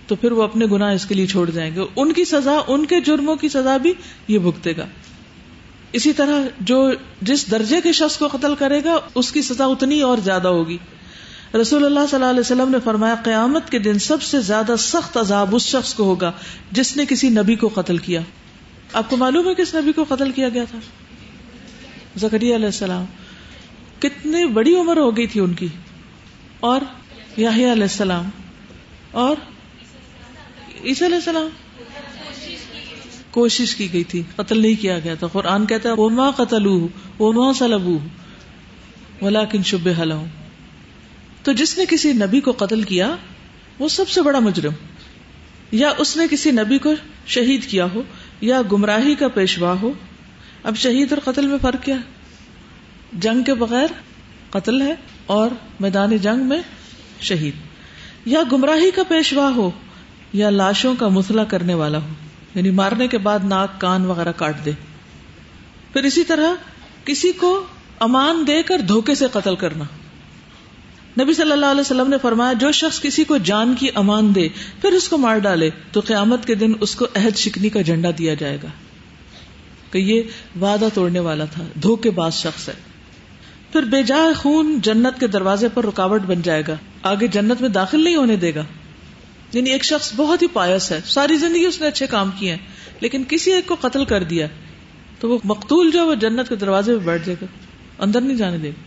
تو 0.08 0.16
پھر 0.16 0.32
وہ 0.32 0.44
اپنے 0.44 0.66
گناہ 0.66 0.94
اس 0.94 1.06
کے 1.06 1.16
لیے 1.16 1.28
چھوڑ 1.28 1.50
جائیں 1.50 1.76
گے۔ 1.76 1.82
ان 1.96 2.14
کی 2.14 2.26
سزا، 2.26 2.60
ان 2.68 2.86
کے 2.86 3.02
جرموں 3.02 3.36
کی 3.36 3.50
سزا 3.50 3.78
بھی 3.78 3.94
یہ 4.28 4.40
بھگتے 4.40 4.78
گا۔ 4.78 4.86
اسی 5.92 6.14
طرح 6.14 6.48
جو 6.60 6.92
جس 7.22 7.52
درجے 7.52 7.82
کے 7.82 7.92
شخص 7.92 8.18
کو 8.18 8.28
قتل 8.28 8.56
کرے 8.56 8.84
گا، 8.84 9.00
اس 9.16 9.32
کی 9.32 9.42
سزا 9.42 9.66
اتنی 9.66 10.02
اور 10.02 10.18
زیادہ 10.18 10.48
ہوگی۔ 10.48 10.78
رسول 11.62 11.86
اللہ 11.86 12.00
صلی 12.10 12.16
اللہ 12.16 12.30
علیہ 12.30 12.40
وسلم 12.40 12.70
نے 12.70 12.78
فرمایا، 12.84 13.16
قیامت 13.24 13.70
کے 13.70 13.80
دن 13.80 14.00
سب 14.00 14.22
سے 14.22 14.42
زیادہ 14.42 14.76
سخت 14.80 15.18
عذاب 15.18 15.56
اس 15.56 15.62
شخص 15.62 15.94
کو 15.94 16.04
ہوگا 16.04 16.32
جس 16.72 16.98
نے 16.98 17.06
کسی 17.06 17.30
نبی 17.30 17.56
کو 17.56 17.68
قتل 17.68 17.98
کیا۔ 17.98 18.22
آپ 18.94 19.10
کو 19.10 19.18
معلوم 19.18 19.50
ہے 19.50 19.54
کس 19.54 19.76
نبی 19.76 19.92
کو 19.92 20.06
قتل 20.10 20.32
کیا 20.32 20.50
گیا 20.50 20.64
تھا؟ 20.72 20.80
زکری 22.16 22.56
علیہ 22.56 22.66
السلام۔ 22.66 23.06
کتنی 24.00 24.46
بڑی 24.46 24.76
عمر 24.76 24.98
ہو 24.98 25.18
گئی 25.18 25.28
تھی 25.28 25.40
ان 25.42 25.54
کی۔ 25.54 25.68
اور 26.60 26.82
علیہ 27.38 27.84
السلام 27.84 28.30
اور 29.12 29.36
عیسی 30.84 31.06
علیہ 31.06 31.16
السلام؟ 31.16 31.48
کوشش 33.32 33.76
کی 33.76 33.94
گئی 33.94 34.04
تھی، 34.04 34.24
قتل 34.36 34.62
نہیں 34.62 34.82
کیا 34.82 35.00
گیا 35.00 35.16
تھا۔ 35.16 35.28
قرآن 35.28 35.66
کہتا 35.66 35.90
ہے 35.90 35.94
وہ 35.94 36.32
قتل 36.32 36.66
وہ 37.20 37.54
سلب 37.54 37.88
ولاکن 39.22 39.64
شب 39.64 39.90
تو 41.44 41.52
جس 41.52 41.78
نے 41.78 41.86
کسی 41.90 42.14
نبی 42.14 42.40
کو 42.40 42.52
قتل 42.52 42.84
کیا، 42.84 43.16
وہ 43.80 43.90
سب 43.90 44.10
سے 44.10 44.22
بڑا 44.22 44.40
مجرم۔ 44.40 44.74
یا 45.72 45.92
اس 45.98 46.18
نے 46.18 46.24
کسی 46.32 46.52
نبی 46.52 46.78
کو 46.78 46.94
شہید 47.28 47.66
کیا 47.66 47.86
ہو، 47.94 48.02
یا 48.42 48.62
گمراہی 48.72 49.16
کا 49.16 49.28
پیشوا 49.28 49.76
ہو۔ 49.82 49.92
اب 50.64 50.78
شہید 50.78 51.14
اور 51.14 51.34
قتل 51.34 51.48
میں 51.48 51.58
فرق 51.62 51.84
کیا؟ 51.84 51.98
جنگ 53.14 53.44
کے 53.44 53.54
بغیر 53.54 53.88
قتل 54.50 54.82
ہے 54.82 54.96
اور 55.26 55.50
میدان 55.80 56.18
جنگ 56.18 56.40
میں 56.40 56.62
شہید۔ 57.22 57.54
یا 58.26 58.40
گمراہی 58.52 58.92
کا 58.92 59.04
پیشوا 59.08 59.52
ہو 59.56 59.72
یا 60.34 60.50
لاشوں 60.50 60.96
کا 61.00 61.08
مسئلہ 61.08 61.42
کرنے 61.42 61.74
والا 61.74 61.98
ہو 61.98 62.08
یعنی 62.56 62.72
مارنے 62.72 63.08
کے 63.08 63.18
بعد 63.18 63.40
ناک، 63.44 63.82
کان 63.82 64.06
وغیرہ 64.06 64.32
کاٹ 64.32 64.66
دے۔ 64.66 64.72
پھر 65.94 66.04
اسی 66.04 66.24
طرح 66.24 66.54
کسی 67.06 67.32
کو 67.32 67.66
امان 68.00 68.44
دے 68.48 68.64
کر 68.64 68.80
دھوکے 68.80 69.16
سے 69.16 69.26
قتل 69.32 69.56
کرنا۔ 69.56 69.84
نبی 71.24 71.34
صلی 71.34 71.52
اللہ 71.52 71.66
علیہ 71.66 71.82
وسلم 71.82 72.10
نے 72.10 72.18
فرمایا، 72.22 72.54
جو 72.54 72.72
شخص 72.72 73.02
کسی 73.02 73.24
کو 73.24 73.38
جان 73.38 73.76
کی 73.80 73.88
امان 73.96 74.36
دے، 74.36 74.48
پھر 74.82 74.92
اس 74.92 75.10
کو 75.10 75.18
مار 75.18 75.38
ڈالے، 75.38 75.70
تو 75.92 76.00
قیامت 76.00 76.46
کے 76.46 76.56
دن 76.56 76.74
اس 76.82 76.96
کو 76.96 77.06
عہد 77.16 77.38
شکنی 77.38 77.70
کا 77.70 77.82
جھنڈا 77.82 78.10
دیا 78.18 78.34
جائے 78.34 78.58
گا۔ 78.64 78.68
کہ 79.92 79.98
یہ 79.98 80.22
وعدہ 80.62 80.88
توڑنے 80.94 81.20
والا 81.20 81.46
تھا، 81.46 81.64
دھوکے 81.82 82.12
باز 82.12 82.34
شخص 82.34 82.70
ہے۔ 82.70 82.74
پھر 83.72 83.82
بے 83.82 84.04
جائے 84.04 84.34
خون 84.34 84.80
جنت 84.84 85.20
کے 85.20 85.28
دروازے 85.28 85.68
پر 85.74 85.86
رکاوٹ 85.86 86.22
بن 86.22 86.42
جائے 86.42 86.64
گا۔ 86.68 86.76
آگے 87.06 87.28
جنت 87.28 87.62
میں 87.62 87.70
داخل 87.70 88.04
نہیں 88.04 88.16
ہونے 88.16 88.36
دے 88.36 88.56
گا۔ 88.56 88.64
یعنی 89.54 89.70
ایک 89.70 89.84
شخص 89.84 90.14
بہت 90.16 90.42
ہی 90.42 90.48
پایس 90.48 90.92
ہے۔ 90.92 91.00
ساری 91.06 91.38
زندگی 91.38 91.66
اس 91.66 91.82
نے 91.82 91.88
اچھے 91.88 92.08
کام 92.08 92.30
کیے 92.40 92.52
ہیں، 92.52 92.58
لیکن 93.00 93.24
کسی 93.28 93.52
ایک 93.52 93.68
کو 93.68 93.76
قتل 93.82 94.06
کر 94.06 94.24
دیا 94.24 94.48
تو 95.20 95.30
وہ 95.30 95.38
مقتول 95.44 95.92
جو 95.92 96.06
وہ 96.06 96.16
جنت 96.16 96.50
کے 96.50 96.56
دروازے 96.56 96.98
پہ 96.98 97.06
بیٹھ 97.06 97.26
جائے 97.26 97.36
گا۔ 97.42 97.46
اندر 98.00 98.22
نہیں 98.22 98.38
جانے 98.38 98.58
دے 98.58 98.70
گا۔ 98.70 98.82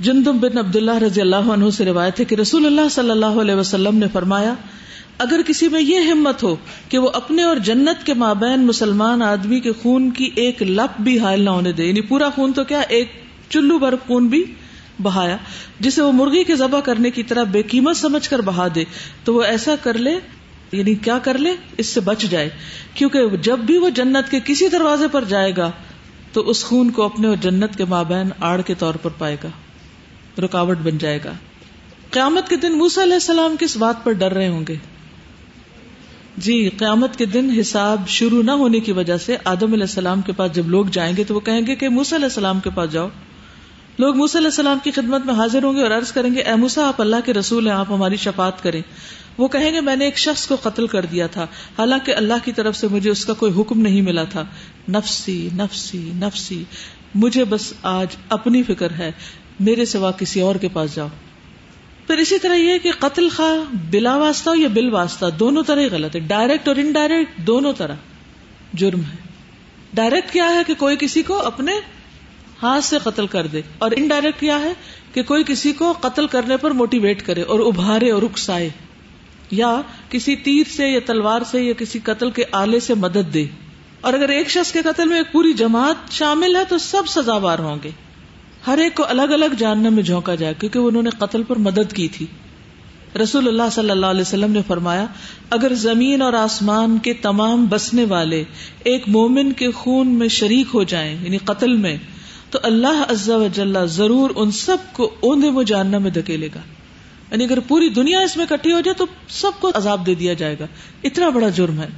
جندم 0.00 0.38
بن 0.38 0.58
عبد 0.58 0.76
اللہ 0.76 0.96
رضی 0.96 1.20
اللہ 1.20 1.36
عنہ 1.36 1.70
سے 1.70 1.84
روایت 1.84 2.20
ہے 2.20 2.24
کہ 2.24 2.34
رسول 2.34 2.66
اللہ 2.66 2.88
صلی 2.90 3.10
اللہ 3.10 3.40
علیہ 3.40 3.54
وسلم 3.54 3.98
نے 3.98 4.06
فرمایا، 4.12 4.54
اگر 5.18 5.40
کسی 5.46 5.68
میں 5.68 5.80
یہ 5.80 5.98
ہمت 5.98 6.42
ہو 6.42 6.56
کہ 6.88 6.98
وہ 6.98 7.10
اپنے 7.14 7.42
اور 7.42 7.56
جنت 7.56 8.06
کے 8.06 8.14
مابین 8.14 8.66
مسلمان 8.66 9.22
آدمی 9.22 9.60
کے 9.60 9.72
خون 9.82 10.10
کی 10.10 10.30
ایک 10.34 10.62
لپ 10.62 11.00
بھی 11.00 11.18
حائل 11.18 11.42
نہ 11.42 11.50
ہونے 11.50 11.72
دے 11.72 11.84
یعنی 11.84 12.00
پورا 12.00 12.28
خون 12.28 12.52
تو 12.52 12.64
کیا، 12.64 12.80
ایک 12.80 13.08
چلو 13.48 13.78
بھر 13.78 13.94
خون 14.06 14.26
بھی 14.26 14.44
بہایا، 15.02 15.36
جسے 15.80 16.02
وہ 16.02 16.12
مرغی 16.12 16.44
کے 16.44 16.56
ذبح 16.56 16.80
کرنے 16.80 17.10
کی 17.10 17.22
طرح 17.22 17.44
بے 17.44 17.62
قیمت 17.62 17.96
سمجھ 17.96 18.28
کر 18.28 18.40
بہا 18.40 18.68
دے، 18.74 18.84
تو 19.24 19.34
وہ 19.34 19.42
ایسا 19.42 19.74
کر 19.82 19.98
لے 19.98 20.14
یعنی 20.72 20.94
کیا 20.94 21.18
کر 21.18 21.38
لے، 21.38 21.54
اس 21.78 21.86
سے 21.86 22.00
بچ 22.00 22.22
جائے۔ 22.22 22.50
کیونکہ 22.94 23.28
جب 23.28 23.58
بھی 23.58 23.78
وہ 23.78 23.90
جنت 23.90 24.30
کے 24.30 24.38
کسی 24.44 24.68
دروازے 24.68 25.08
پر 25.12 25.24
جائے 25.24 25.52
گا، 25.56 25.70
تو 26.32 26.40
اس 26.40 26.64
خون 26.64 26.90
کو 26.90 27.02
اپنے 27.02 27.28
اور 27.28 27.36
جنت 27.36 27.76
کے 27.76 27.84
مابین 27.84 28.28
آڑ 28.40 28.60
کے 28.60 28.74
طور 28.74 28.94
پر 28.94 29.10
پائے 29.18 29.36
گا، 29.44 29.48
رکاوٹ 30.42 30.78
بن 30.78 30.98
جائے 30.98 31.18
گا۔ 31.24 31.32
قیامت 32.10 32.48
کے 32.48 32.56
دن 32.56 32.72
موسا 32.72 33.02
علیہ 33.02 33.12
السلام 33.12 33.56
کس 33.60 33.76
بات 33.76 34.04
پر 34.04 34.12
ڈر 34.12 34.32
رہے 34.32 34.48
ہوں 34.48 34.64
گے؟ 34.68 34.74
جی 36.36 36.68
قیامت 36.68 37.16
کے 37.16 37.24
دن 37.24 37.50
حساب 37.60 38.08
شروع 38.08 38.42
نہ 38.42 38.50
ہونے 38.50 38.80
کی 38.80 38.92
وجہ 38.92 39.16
سے 39.16 39.36
آدم 39.44 39.72
علیہ 39.72 39.82
السلام 39.82 40.20
کے 40.20 40.32
پاس 40.32 40.52
جب 40.52 40.68
لوگ 40.68 40.84
جائیں 40.92 41.16
گے 41.16 41.24
تو 41.24 41.34
وہ 41.34 41.40
کہیں 41.40 41.66
گے 41.66 41.74
کہ 41.74 41.88
موسا 41.88 42.16
علیہ 42.16 42.26
السلام 42.26 42.60
کے 42.60 42.70
پاس 42.74 42.92
جاؤ۔ 42.92 43.08
لوگ 43.98 44.16
موسی 44.16 44.38
علیہ 44.38 44.48
السلام 44.48 44.78
کی 44.84 44.90
خدمت 44.90 45.26
میں 45.26 45.34
حاضر 45.34 45.62
ہوں 45.62 45.76
گے 45.76 45.82
اور 45.82 45.90
عرض 45.90 46.12
کریں 46.12 46.34
گے، 46.34 46.40
اے 46.40 46.54
موسا 46.54 46.88
آپ 46.88 47.00
اللہ 47.00 47.16
کے 47.24 47.32
رسول 47.32 47.66
ہیں، 47.66 47.74
آپ 47.74 47.86
ہماری 47.90 48.16
شفات 48.16 48.62
کریں۔ 48.62 48.82
وہ 49.38 49.48
کہیں 49.48 49.72
گے، 49.72 49.80
میں 49.80 49.96
نے 49.96 50.04
ایک 50.04 50.18
شخص 50.18 50.46
کو 50.46 50.56
قتل 50.62 50.86
کر 50.86 51.06
دیا 51.06 51.26
تھا، 51.26 51.46
حالانکہ 51.78 52.14
اللہ 52.14 52.34
کی 52.44 52.52
طرف 52.52 52.76
سے 52.76 52.88
مجھے 52.88 53.10
اس 53.10 53.24
کا 53.24 53.32
کوئی 53.32 53.52
حکم 53.60 53.80
نہیں 53.80 54.02
ملا 54.02 54.24
تھا۔ 54.24 54.44
نفسی 54.88 55.48
نفسی 55.56 56.10
نفسی، 56.14 56.64
مجھے 57.14 57.44
بس 57.44 57.72
آج 57.82 58.06
اپنی 58.28 58.62
فکر 58.62 58.90
ہے، 58.90 59.12
میرے 59.60 59.84
سوا 59.84 60.10
کسی 60.10 60.40
اور 60.40 60.54
کے 60.54 60.68
پاس 60.72 60.94
جاؤ۔ 60.94 61.08
پھر 62.06 62.16
اسی 62.16 62.38
طرح 62.38 62.54
یہ 62.54 62.78
کہ 62.78 62.90
قتل 62.98 63.28
خواہ 63.28 63.74
بلا 63.90 64.16
واسطہ 64.16 64.50
یا 64.56 64.68
بل 64.68 64.94
واسطہ، 64.94 65.26
دونوں 65.38 65.62
طرح 65.62 65.80
ہی 65.80 65.86
غلط 65.86 66.16
ہے۔ 66.16 66.20
ڈائریکٹ 66.20 66.68
اور 66.68 66.76
انڈائریکٹ 66.76 67.38
دونوں 67.38 67.72
طرح 67.72 67.94
جرم 68.72 69.00
ہے۔ 69.00 69.16
ڈائریکٹ 69.94 70.32
کیا 70.32 70.48
ہے 70.48 70.62
کہ 70.66 70.74
کوئی 70.74 70.96
کسی 71.00 71.22
کو 71.22 71.40
اپنے 71.40 71.72
ہاتھ 72.62 72.84
سے 72.84 72.96
قتل 73.02 73.26
کر 73.26 73.46
دے 73.46 73.60
اور 73.78 73.90
انڈائریکٹ 73.96 74.40
کیا 74.40 74.60
ہے 74.60 74.72
کہ 75.14 75.22
کوئی 75.22 75.44
کسی 75.46 75.72
کو 75.72 75.92
قتل 76.00 76.26
کرنے 76.26 76.56
پر 76.56 76.70
موٹیویٹ 76.70 77.26
کرے 77.26 77.42
اور 77.42 77.60
ابھارے 77.60 78.10
اور 78.10 78.22
اکسائے 78.22 78.68
یا 79.50 79.80
کسی 80.08 80.36
تیر 80.36 80.64
سے 80.76 80.88
یا 80.88 81.00
تلوار 81.06 81.42
سے 81.50 81.62
یا 81.62 81.72
کسی 81.72 81.98
قتل 82.04 82.30
کے 82.30 82.44
آلے 82.52 82.80
سے 82.80 82.94
مدد 82.94 83.34
دے 83.34 83.46
اور 84.00 84.12
اگر 84.12 84.28
ایک 84.28 84.50
شخص 84.50 84.72
کے 84.72 84.82
قتل 84.82 85.08
میں 85.08 85.16
ایک 85.16 85.32
پوری 85.32 85.52
جماعت 85.52 86.12
شامل 86.12 86.56
ہے 86.56 86.64
تو 86.68 86.78
سب 86.78 87.02
سزاوار 87.08 87.58
ہوں 87.58 87.76
گے 87.84 87.90
ہر 88.66 88.78
ایک 88.78 88.94
کو 88.94 89.04
الگ 89.08 89.22
الگ 89.22 89.54
جاننے 89.58 89.88
میں 89.88 90.02
جھونکا 90.02 90.34
جائے 90.34 90.54
کیونکہ 90.58 90.78
انہوں 90.78 91.02
نے 91.02 91.10
قتل 91.10 91.42
پر 91.42 91.56
مدد 91.56 91.92
کی 91.92 92.08
تھی 92.08 92.26
رسول 93.22 93.48
اللہ 93.48 93.62
صلی 93.72 93.90
اللہ 93.90 94.06
علیہ 94.06 94.20
وسلم 94.20 94.52
نے 94.52 94.60
فرمایا، 94.66 95.06
اگر 95.50 95.74
زمین 95.74 96.22
اور 96.22 96.32
آسمان 96.32 96.98
کے 96.98 97.14
تمام 97.14 97.66
بسنے 97.66 98.04
والے 98.04 98.44
ایک 98.84 99.02
مومن 99.06 99.52
کے 99.52 99.70
خون 99.70 100.08
میں 100.08 100.28
شریک 100.28 100.66
ہو 100.74 100.82
جائیں 100.82 101.16
یعنی 101.20 101.38
قتل 101.38 101.76
میں 101.76 101.96
تو 102.52 102.58
اللہ 102.62 103.04
عز 103.08 103.30
و 103.30 103.46
جل 103.52 103.86
ضرور 103.86 104.30
ان 104.36 104.50
سب 104.50 104.76
کو 104.92 105.14
اوندے 105.20 105.50
میں 105.50 105.64
جاننا 105.64 105.98
میں 105.98 106.10
دھکیلے 106.10 106.48
گا۔ 106.54 106.60
یعنی 107.30 107.44
اگر 107.44 107.60
پوری 107.60 107.88
دنیا 107.88 108.20
اس 108.20 108.36
میں 108.36 108.46
کٹھی 108.48 108.72
ہو 108.72 108.80
جائے 108.80 108.94
تو 108.94 109.06
سب 109.28 109.50
کو 109.60 109.70
عذاب 109.74 110.06
دے 110.06 110.14
دیا 110.14 110.32
جائے 110.32 110.56
گا۔ 110.60 110.66
اتنا 111.04 111.28
بڑا 111.28 111.48
جرم 111.48 111.80
ہے۔ 111.80 111.88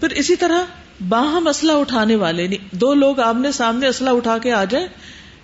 پھر 0.00 0.10
اسی 0.10 0.36
طرح 0.36 0.64
باہم 1.08 1.48
اسلحہ 1.48 1.76
اٹھانے 1.76 2.16
والے 2.16 2.42
یعنی 2.42 2.56
دو 2.72 2.94
لوگ 2.94 3.20
آمنے 3.20 3.52
سامنے 3.52 3.86
اسلحہ 3.86 4.14
اٹھا 4.14 4.38
کے 4.38 4.52
آ 4.52 4.64
جائیں۔ 4.64 4.86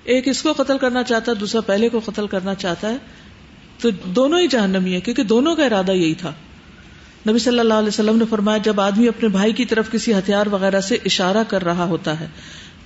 ایک 0.05 0.29
اس 0.29 0.43
کو 0.43 0.53
قتل 0.53 0.79
کرنا 0.79 1.03
چاہتا 1.03 1.33
ہے، 1.33 1.37
دوسرا 1.37 1.61
پہلے 1.61 1.89
کو 1.89 2.01
قتل 2.05 2.27
کرنا 2.27 2.55
چاہتا 2.55 2.89
ہے۔ 2.89 2.97
تو 3.81 3.91
دونوں 3.91 4.41
ہی 4.41 4.47
جہنمی 4.47 4.95
ہے 4.95 5.01
کیونکہ 5.01 5.23
دونوں 5.23 5.57
کا 5.57 5.65
ارادہ 5.65 5.93
یہی 5.93 6.15
تھا۔ 6.15 6.33
نبی 7.29 7.39
صلی 7.39 7.59
اللہ 7.59 7.75
علیہ 7.75 7.89
وسلم 7.89 8.19
نے 8.19 8.25
فرمایا، 8.31 8.59
جب 8.59 8.81
آدمی 8.81 9.09
اپنے 9.09 9.29
بھائی 9.29 9.53
کی 9.53 9.65
طرف 9.65 9.91
کسی 9.91 10.15
ہتھیار 10.15 10.47
وغیرہ 10.47 10.81
سے 10.81 10.99
اشارہ 11.05 11.43
کر 11.49 11.65
رہا 11.65 11.85
ہوتا 11.85 12.21
ہے 12.21 12.27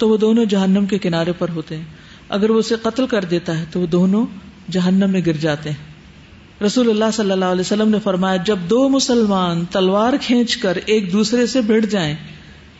تو 0.02 0.08
وہ 0.08 0.16
دونوں 0.16 0.44
جہنم 0.44 0.86
کے 0.86 0.98
کنارے 0.98 1.32
پر 1.38 1.48
ہوتے 1.48 1.76
ہیں۔ 1.76 1.84
اگر 2.28 2.50
وہ 2.50 2.58
اسے 2.58 2.74
قتل 2.82 3.06
کر 3.06 3.24
دیتا 3.24 3.58
ہے 3.58 3.64
تو 3.70 3.80
وہ 3.80 3.86
دونوں 3.86 4.26
جہنم 4.70 5.10
میں 5.10 5.20
گر 5.26 5.32
جاتے 5.32 5.70
ہیں۔ 5.70 5.94
رسول 6.64 6.90
اللہ 6.90 7.04
صلی 7.12 7.30
اللہ 7.30 7.44
علیہ 7.44 7.60
وسلم 7.60 7.88
نے 7.88 7.98
فرمایا، 8.04 8.36
جب 8.36 8.58
دو 8.70 8.88
مسلمان 8.88 9.64
تلوار 9.64 10.12
کھینچ 10.22 10.56
کر 10.56 10.78
ایک 10.86 11.12
دوسرے 11.12 11.46
سے 11.46 11.60
بھڑ 11.60 11.80
جائیں، 11.80 12.14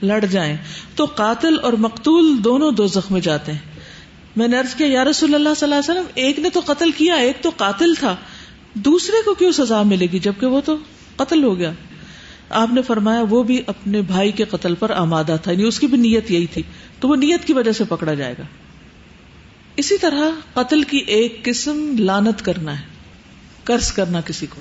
لڑ 0.02 0.24
جائیں، 0.24 0.56
تو 0.94 1.04
قاتل 1.04 1.56
اور 1.62 1.72
مقتول 1.72 2.44
دونوں 2.44 2.72
دو 2.72 2.86
زخم 2.86 3.18
جاتے 3.18 3.52
ہیں۔ 3.52 3.58
میں 4.36 4.48
نے 4.48 4.58
عرض 4.58 4.74
کیا، 4.74 4.86
یا 4.90 5.04
رسول 5.04 5.34
اللہ 5.34 5.48
صلی 5.56 5.72
اللہ 5.72 5.74
علیہ 5.74 6.00
وسلم، 6.00 6.10
ایک 6.14 6.38
نے 6.38 6.50
تو 6.50 6.60
قتل 6.66 6.90
کیا، 6.90 7.14
ایک 7.14 7.42
تو 7.42 7.50
قاتل 7.56 7.94
تھا۔ 7.94 8.16
دوسرے 8.74 9.16
کو 9.24 9.34
کیوں 9.34 9.52
سزا 9.52 9.82
ملے 9.82 10.06
گی؟ 10.12 10.18
جبکہ 10.18 10.46
وہ 10.46 10.60
تو 10.64 10.76
قتل 11.16 11.44
ہو 11.44 11.58
گیا۔ 11.58 11.72
آپ 12.50 12.68
نے 12.72 12.82
فرمایا، 12.82 13.24
وہ 13.30 13.42
بھی 13.42 13.62
اپنے 13.66 14.02
بھائی 14.02 14.32
کے 14.32 14.44
قتل 14.44 14.74
پر 14.74 14.90
آمادہ 14.90 15.36
تھا 15.42 15.52
یعنی 15.52 15.64
اس 15.64 15.80
کی 15.80 15.86
بھی 15.86 15.96
نیت 15.96 16.30
یہی 16.30 16.46
تھی۔ 16.46 16.62
تو 17.02 17.08
وہ 17.08 17.16
نیت 17.16 17.44
کی 17.44 17.52
وجہ 17.52 17.72
سے 17.72 17.84
پکڑا 17.88 18.14
جائے 18.14 18.34
گا۔ 18.38 18.42
اسی 19.76 19.98
طرح 19.98 20.22
قتل 20.54 20.82
کی 20.82 20.96
ایک 20.96 21.44
قسم 21.44 21.96
لانت 21.98 22.44
کرنا 22.44 22.80
ہے، 22.80 22.84
قرض 23.64 23.92
کرنا 23.92 24.20
کسی 24.20 24.46
کو۔ 24.46 24.60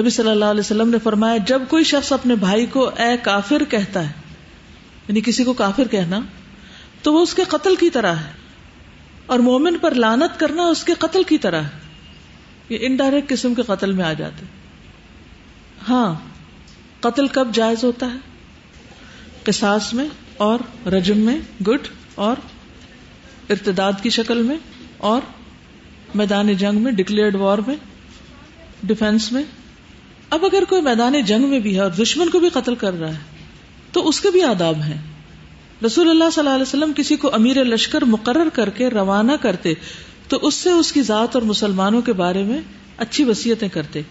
نبی 0.00 0.10
صلی 0.10 0.30
اللہ 0.30 0.44
علیہ 0.44 0.60
وسلم 0.60 0.88
نے 0.88 0.98
فرمایا، 1.02 1.36
جب 1.36 1.62
کوئی 1.68 1.84
شخص 1.84 2.12
اپنے 2.12 2.34
بھائی 2.34 2.66
کو 2.66 2.88
اے 2.88 3.16
کافر 3.22 3.64
کہتا 3.64 4.06
ہے 4.06 4.12
یعنی 5.08 5.20
کسی 5.20 5.44
کو 5.44 5.52
کافر 5.52 5.88
کہنا، 5.88 6.20
تو 7.02 7.14
وہ 7.14 7.20
اس 7.20 7.34
کے 7.34 7.44
قتل 7.48 7.76
کی 7.76 7.90
طرح 7.90 8.14
ہے۔ 8.14 8.32
اور 9.26 9.38
مومن 9.38 9.78
پر 9.78 9.94
لانت 9.94 10.40
کرنا 10.40 10.62
اس 10.62 10.84
کے 10.84 10.94
قتل 10.98 11.22
کی 11.22 11.38
طرح 11.38 11.62
ہے۔ 11.62 11.78
یہ 12.68 12.78
انڈائریکٹ 12.80 13.28
قسم 13.28 13.54
کے 13.54 13.62
قتل 13.62 13.92
میں 13.92 14.04
آ 14.04 14.12
جاتے۔ 14.12 14.44
ہاں 15.88 16.14
قتل 17.00 17.26
کب 17.26 17.48
جائز 17.54 17.84
ہوتا 17.84 18.06
ہے؟ 18.06 18.18
قصاص 19.44 19.94
میں۔ 19.94 20.08
اور 20.36 20.88
رجم 20.88 21.18
میں 21.18 21.38
گڈ 21.66 21.88
اور 22.14 22.36
ارتداد 23.50 23.92
کی 24.02 24.10
شکل 24.10 24.42
میں 24.42 24.56
اور 24.96 25.20
میدان 26.14 26.52
جنگ 26.54 26.78
میں 26.78 26.92
ڈکلیئرڈ 26.92 27.34
وار 27.34 27.58
میں 27.58 27.74
ڈیفینس 28.82 29.32
میں۔ 29.32 29.42
اب 30.30 30.44
اگر 30.44 30.62
کوئی 30.68 30.82
میدان 30.82 31.20
جنگ 31.20 31.48
میں 31.48 31.60
بھی 31.60 31.74
ہے 31.74 31.80
اور 31.80 31.90
دشمن 31.90 32.30
کو 32.30 32.38
بھی 32.38 32.48
قتل 32.48 32.74
کر 32.74 32.94
رہا 32.94 33.08
ہے، 33.08 33.18
تو 33.92 34.08
اس 34.08 34.20
کے 34.20 34.30
بھی 34.30 34.42
آداب 34.42 34.76
ہیں۔ 34.76 34.98
رسول 35.86 36.10
اللہ 36.10 36.30
صلی 36.32 36.40
اللہ 36.40 36.54
علیہ 36.54 36.62
وسلم 36.62 36.92
کسی 36.96 37.16
کو 37.16 37.34
امیر 37.34 37.64
لشکر 37.64 38.04
مقرر 38.04 38.48
کر 38.52 38.70
کے 38.70 38.90
روانہ 38.90 39.32
کرتے، 39.40 39.72
تو 40.28 40.38
اس 40.42 40.54
سے 40.54 40.70
اس 40.70 40.92
کی 40.92 41.02
ذات 41.02 41.36
اور 41.36 41.42
مسلمانوں 41.42 42.02
کے 42.02 42.12
بارے 42.12 42.42
میں 42.42 42.60
اچھی 42.96 43.24
وسیعتیں 43.24 43.68
کرتے۔ 43.68 44.02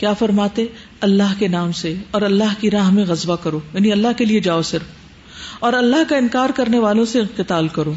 کیا 0.00 0.12
فرماتے؟ 0.12 0.64
اللہ 1.00 1.32
کے 1.38 1.48
نام 1.48 1.72
سے 1.72 1.94
اور 2.10 2.22
اللہ 2.22 2.52
کی 2.60 2.70
راہ 2.70 2.90
میں 2.90 3.04
غزبہ 3.04 3.36
کرو 3.36 3.60
یعنی 3.74 3.92
اللہ 3.92 4.12
کے 4.18 4.24
لیے 4.24 4.40
جاؤ 4.40 4.62
صرف، 4.62 5.58
اور 5.58 5.72
اللہ 5.72 6.08
کا 6.08 6.16
انکار 6.16 6.50
کرنے 6.50 6.78
والوں 6.78 7.04
سے 7.04 7.20
انقتال 7.20 7.68
کرو۔ 7.68 7.92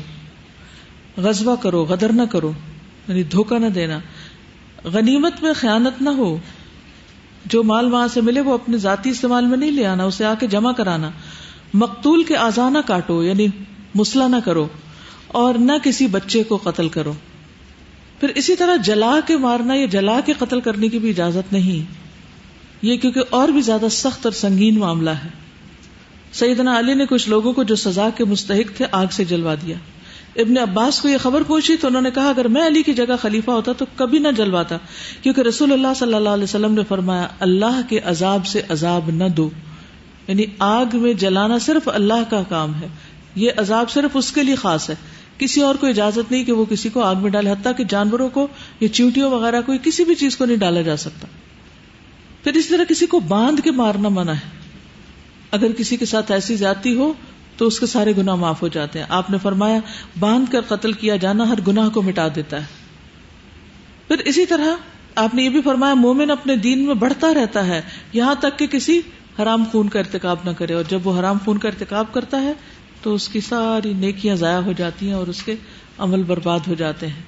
غزبہ 1.18 1.56
کرو، 1.56 1.84
غدر 1.84 2.12
نہ 2.12 2.22
کرو 2.32 2.52
یعنی 3.08 3.24
دھوکہ 3.24 3.60
نہ 3.60 3.66
دینا۔ 3.66 4.00
غنیمت 4.84 5.42
میں 5.44 5.54
خیانت 5.54 6.02
نہ 6.02 6.10
ہو۔ 6.10 6.38
جو 7.46 7.63
مال 7.63 7.92
وہاں 7.94 8.08
سے 8.08 8.22
ملے، 8.22 8.42
وہ 8.42 8.54
اپنے 8.54 8.78
ذاتی 8.78 9.10
استعمال 9.10 9.46
میں 9.46 9.58
نہیں 9.58 9.72
لے 9.72 9.86
آنا، 9.86 10.04
اسے 10.04 10.26
آ 10.26 10.34
کے 10.39 10.48
جمع 10.48 10.72
کرانا۔ 10.72 11.10
مقتول 11.74 12.24
کے 12.24 12.38
آزا 12.38 12.70
نہ 12.70 12.78
کاٹو 12.86 13.24
یعنی 13.24 13.48
مسئلہ 13.96 14.24
نہ 14.24 14.36
کرو، 14.46 14.68
اور 15.28 15.56
نہ 15.60 15.72
کسی 15.84 16.08
بچے 16.08 16.44
کو 16.44 16.58
قتل 16.63 16.89
کرو۔ 16.89 17.13
پھر 18.23 18.31
اسی 18.36 18.55
طرح 18.55 18.75
جلا 18.75 19.19
کے 19.27 19.38
مارنا 19.38 19.73
یا 19.73 19.86
جلا 19.86 20.19
کے 20.25 20.33
قتل 20.33 20.62
کرنے 20.62 20.88
کی 20.88 20.99
بھی 20.99 21.09
اجازت 21.09 21.53
نہیں۔ 21.53 21.93
یہ 22.81 22.97
کیونکہ 22.97 23.21
اور 23.29 23.47
بھی 23.47 23.62
زیادہ 23.62 23.86
سخت 23.91 24.25
اور 24.25 24.31
سنگین 24.31 24.79
معاملہ 24.79 25.09
ہے۔ 25.09 25.29
سیدنا 26.33 26.79
علی 26.79 26.93
نے 26.93 27.05
کچھ 27.05 27.29
لوگوں 27.29 27.53
کو 27.53 27.63
جو 27.63 27.75
سزا 27.75 28.09
کے 28.17 28.25
مستحق 28.25 28.77
تھے 28.77 28.86
آگ 28.91 29.05
سے 29.12 29.25
جلوا 29.25 29.55
دیا۔ 29.55 29.75
ابن 30.36 30.57
عباس 30.57 30.99
کو 30.99 31.09
یہ 31.09 31.17
خبر 31.17 31.43
پہنچی 31.43 31.75
تو 31.75 31.88
انہوں 31.88 32.01
نے 32.01 32.12
کہا، 32.12 32.29
اگر 32.29 32.47
میں 32.47 32.67
علی 32.67 32.83
کی 32.83 32.93
جگہ 32.93 33.15
خلیفہ 33.21 33.51
ہوتا 33.51 33.71
تو 33.71 33.86
کبھی 33.95 34.19
نہ 34.19 34.27
جلواتا، 34.38 34.77
کیونکہ 35.21 35.41
رسول 35.41 35.71
اللہ 35.71 35.93
صلی 35.95 36.13
اللہ 36.13 36.29
علیہ 36.29 36.43
وسلم 36.43 36.73
نے 36.73 36.81
فرمایا، 36.88 37.27
اللہ 37.39 37.81
کے 37.89 37.99
عذاب 37.99 38.45
سے 38.45 38.62
عذاب 38.69 39.09
نہ 39.13 39.27
دو۔ 39.38 39.49
یعنی 40.27 40.43
آگ 40.59 40.86
میں 40.93 41.13
جلانا 41.13 41.59
صرف 41.59 41.89
اللہ 41.93 42.29
کا 42.29 42.43
کام 42.49 42.75
ہے، 42.75 42.88
یہ 43.36 43.51
عذاب 43.57 43.91
صرف 43.91 44.12
اس 44.13 44.31
کے 44.31 44.43
لیے 44.43 44.55
خاص 44.55 44.89
ہے۔ 44.89 44.95
کسی 45.43 45.62
اور 45.62 45.75
کو 45.75 45.88
اجازت 45.88 46.32
نہیں 46.32 46.43
کہ 46.43 46.51
وہ 46.51 46.65
کسی 46.65 46.89
کو 46.89 47.01
آگ 47.01 47.15
میں 47.15 47.29
ڈالے، 47.29 47.51
حتیٰ 47.51 47.71
کہ 47.77 47.84
جانوروں 47.84 48.29
کو 48.29 48.47
یا 48.79 48.88
چیوٹیوں 48.88 49.32
وغیرہ 49.32 49.62
کو 49.62 49.73
کسی 49.84 50.03
بھی 50.03 50.15
چیز 50.15 50.38
کو 50.38 50.45
نہیں 50.45 50.58
ڈالا 50.58 50.82
جا 50.82 50.97
سکتا۔ 50.97 51.27
پھر 52.43 52.53
اس 52.53 52.67
طرح 52.67 52.84
کسی 52.84 53.06
کو 53.06 53.19
باندھ 53.19 53.62
کے 53.62 53.71
مارنا 53.71 54.10
منع 54.10 54.32
ہے۔ 54.32 54.62
اگر 55.51 55.71
کسی 55.71 55.97
کے 55.97 56.06
ساتھ 56.06 56.32
ایسی 56.32 56.56
زیادتی 56.56 56.95
ہو 56.95 57.13
تو 57.58 57.67
اس 57.67 57.79
کے 57.79 57.86
سارے 57.86 58.13
گنا 58.17 58.36
معاف 58.36 58.62
ہو 58.62 58.67
جاتے 58.67 58.99
ہیں۔ 58.99 59.06
آپ 59.10 59.29
نے 59.29 59.38
فرمایا، 59.41 59.79
باندھ 60.19 60.51
کر 60.51 60.62
قتل 60.62 60.93
کیا 60.93 61.15
جانا 61.15 61.49
ہر 61.49 61.60
گناہ 61.67 61.89
کو 61.89 62.01
مٹا 62.01 62.27
دیتا 62.36 62.62
ہے۔ 62.62 62.65
پھر 64.08 64.17
اسی 64.25 64.45
طرح 64.45 64.75
آپ 65.15 65.36
نے 65.36 65.43
یہ 65.43 65.49
بھی 65.49 65.62
فرمایا، 65.62 65.93
مومن 65.93 66.32
اپنے 66.32 66.56
دین 66.56 66.86
میں 66.86 66.95
بڑھتا 66.95 67.34
رہتا 67.34 67.67
ہے۔ 67.67 67.82
یہاں 68.13 68.36
تک 68.39 68.60
کہ 68.60 68.67
کسی 68.67 69.01
حرام 69.41 69.63
خون 69.71 69.89
کا 69.89 69.99
ارتکاب 69.99 70.38
نہ 70.45 70.51
کرے، 70.51 70.73
اور 70.73 70.84
جب 70.89 71.08
وہ 71.08 71.19
حرام 71.19 71.38
خون 71.45 71.58
کا 71.58 71.69
ارتکاب 71.69 72.13
کرتا 72.13 72.41
ہے 72.41 72.53
تو 73.04 73.13
اس 73.13 73.28
کی 73.28 73.42
ساری 73.42 73.94
نیکیاں 73.94 74.36
ضائع 74.36 74.58
ہو 74.58 74.72
جاتی 74.72 75.08
ہیں 75.08 75.13
اور 75.13 75.28
اس 75.28 75.44
کے 75.44 75.56
عمل 75.98 76.24
برباد 76.24 76.60
ہو 76.68 76.74
جاتے 76.74 77.08
ہیں۔ 77.08 77.22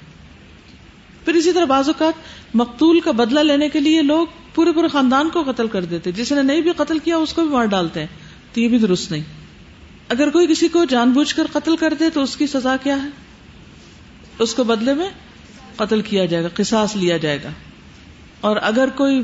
پھر 1.24 1.34
اسی 1.34 1.52
طرح 1.52 1.64
بعض 1.64 1.88
اوقات 1.88 2.12
مقتول 2.54 3.00
کا 3.00 3.10
بدلہ 3.10 3.40
لینے 3.40 3.68
کے 3.68 3.80
لیے 3.80 4.02
لوگ 4.02 4.26
پورے 4.54 4.72
پورے 4.72 4.88
خاندان 4.88 5.30
کو 5.30 5.42
قتل 5.42 5.68
کر 5.68 5.84
دیتے۔ 5.84 6.12
جس 6.12 6.32
نے 6.32 6.42
نہیں 6.42 6.60
بھی 6.60 6.70
قتل 6.76 6.98
کیا 6.98 7.16
اس 7.16 7.32
کو 7.32 7.42
بھی 7.42 7.50
مار 7.50 7.64
ڈالتے 7.64 8.00
ہیں۔ 8.00 8.06
تو 8.52 8.60
یہ 8.60 8.68
بھی 8.68 8.78
درست 8.78 9.10
نہیں۔ 9.10 9.22
اگر 10.08 10.30
کوئی 10.30 10.46
کسی 10.46 10.68
کو 10.68 10.84
جان 10.84 11.10
بوجھ 11.10 11.34
کر 11.34 11.46
قتل 11.52 11.76
کر 11.76 11.94
دے 11.94 12.10
تو 12.10 12.22
اس 12.22 12.36
کی 12.36 12.46
سزا 12.46 12.76
کیا 12.82 13.02
ہے؟ 13.02 13.08
اس 14.38 14.54
کو 14.54 14.64
بدلے 14.64 14.94
میں 14.94 15.08
قتل 15.76 16.00
کیا 16.00 16.24
جائے 16.24 16.44
گا، 16.44 16.48
قصاص 16.54 16.96
لیا 16.96 17.16
جائے 17.16 17.42
گا۔ 17.42 17.48
اور 18.40 18.56
اگر 18.62 18.88
کوئی 18.96 19.22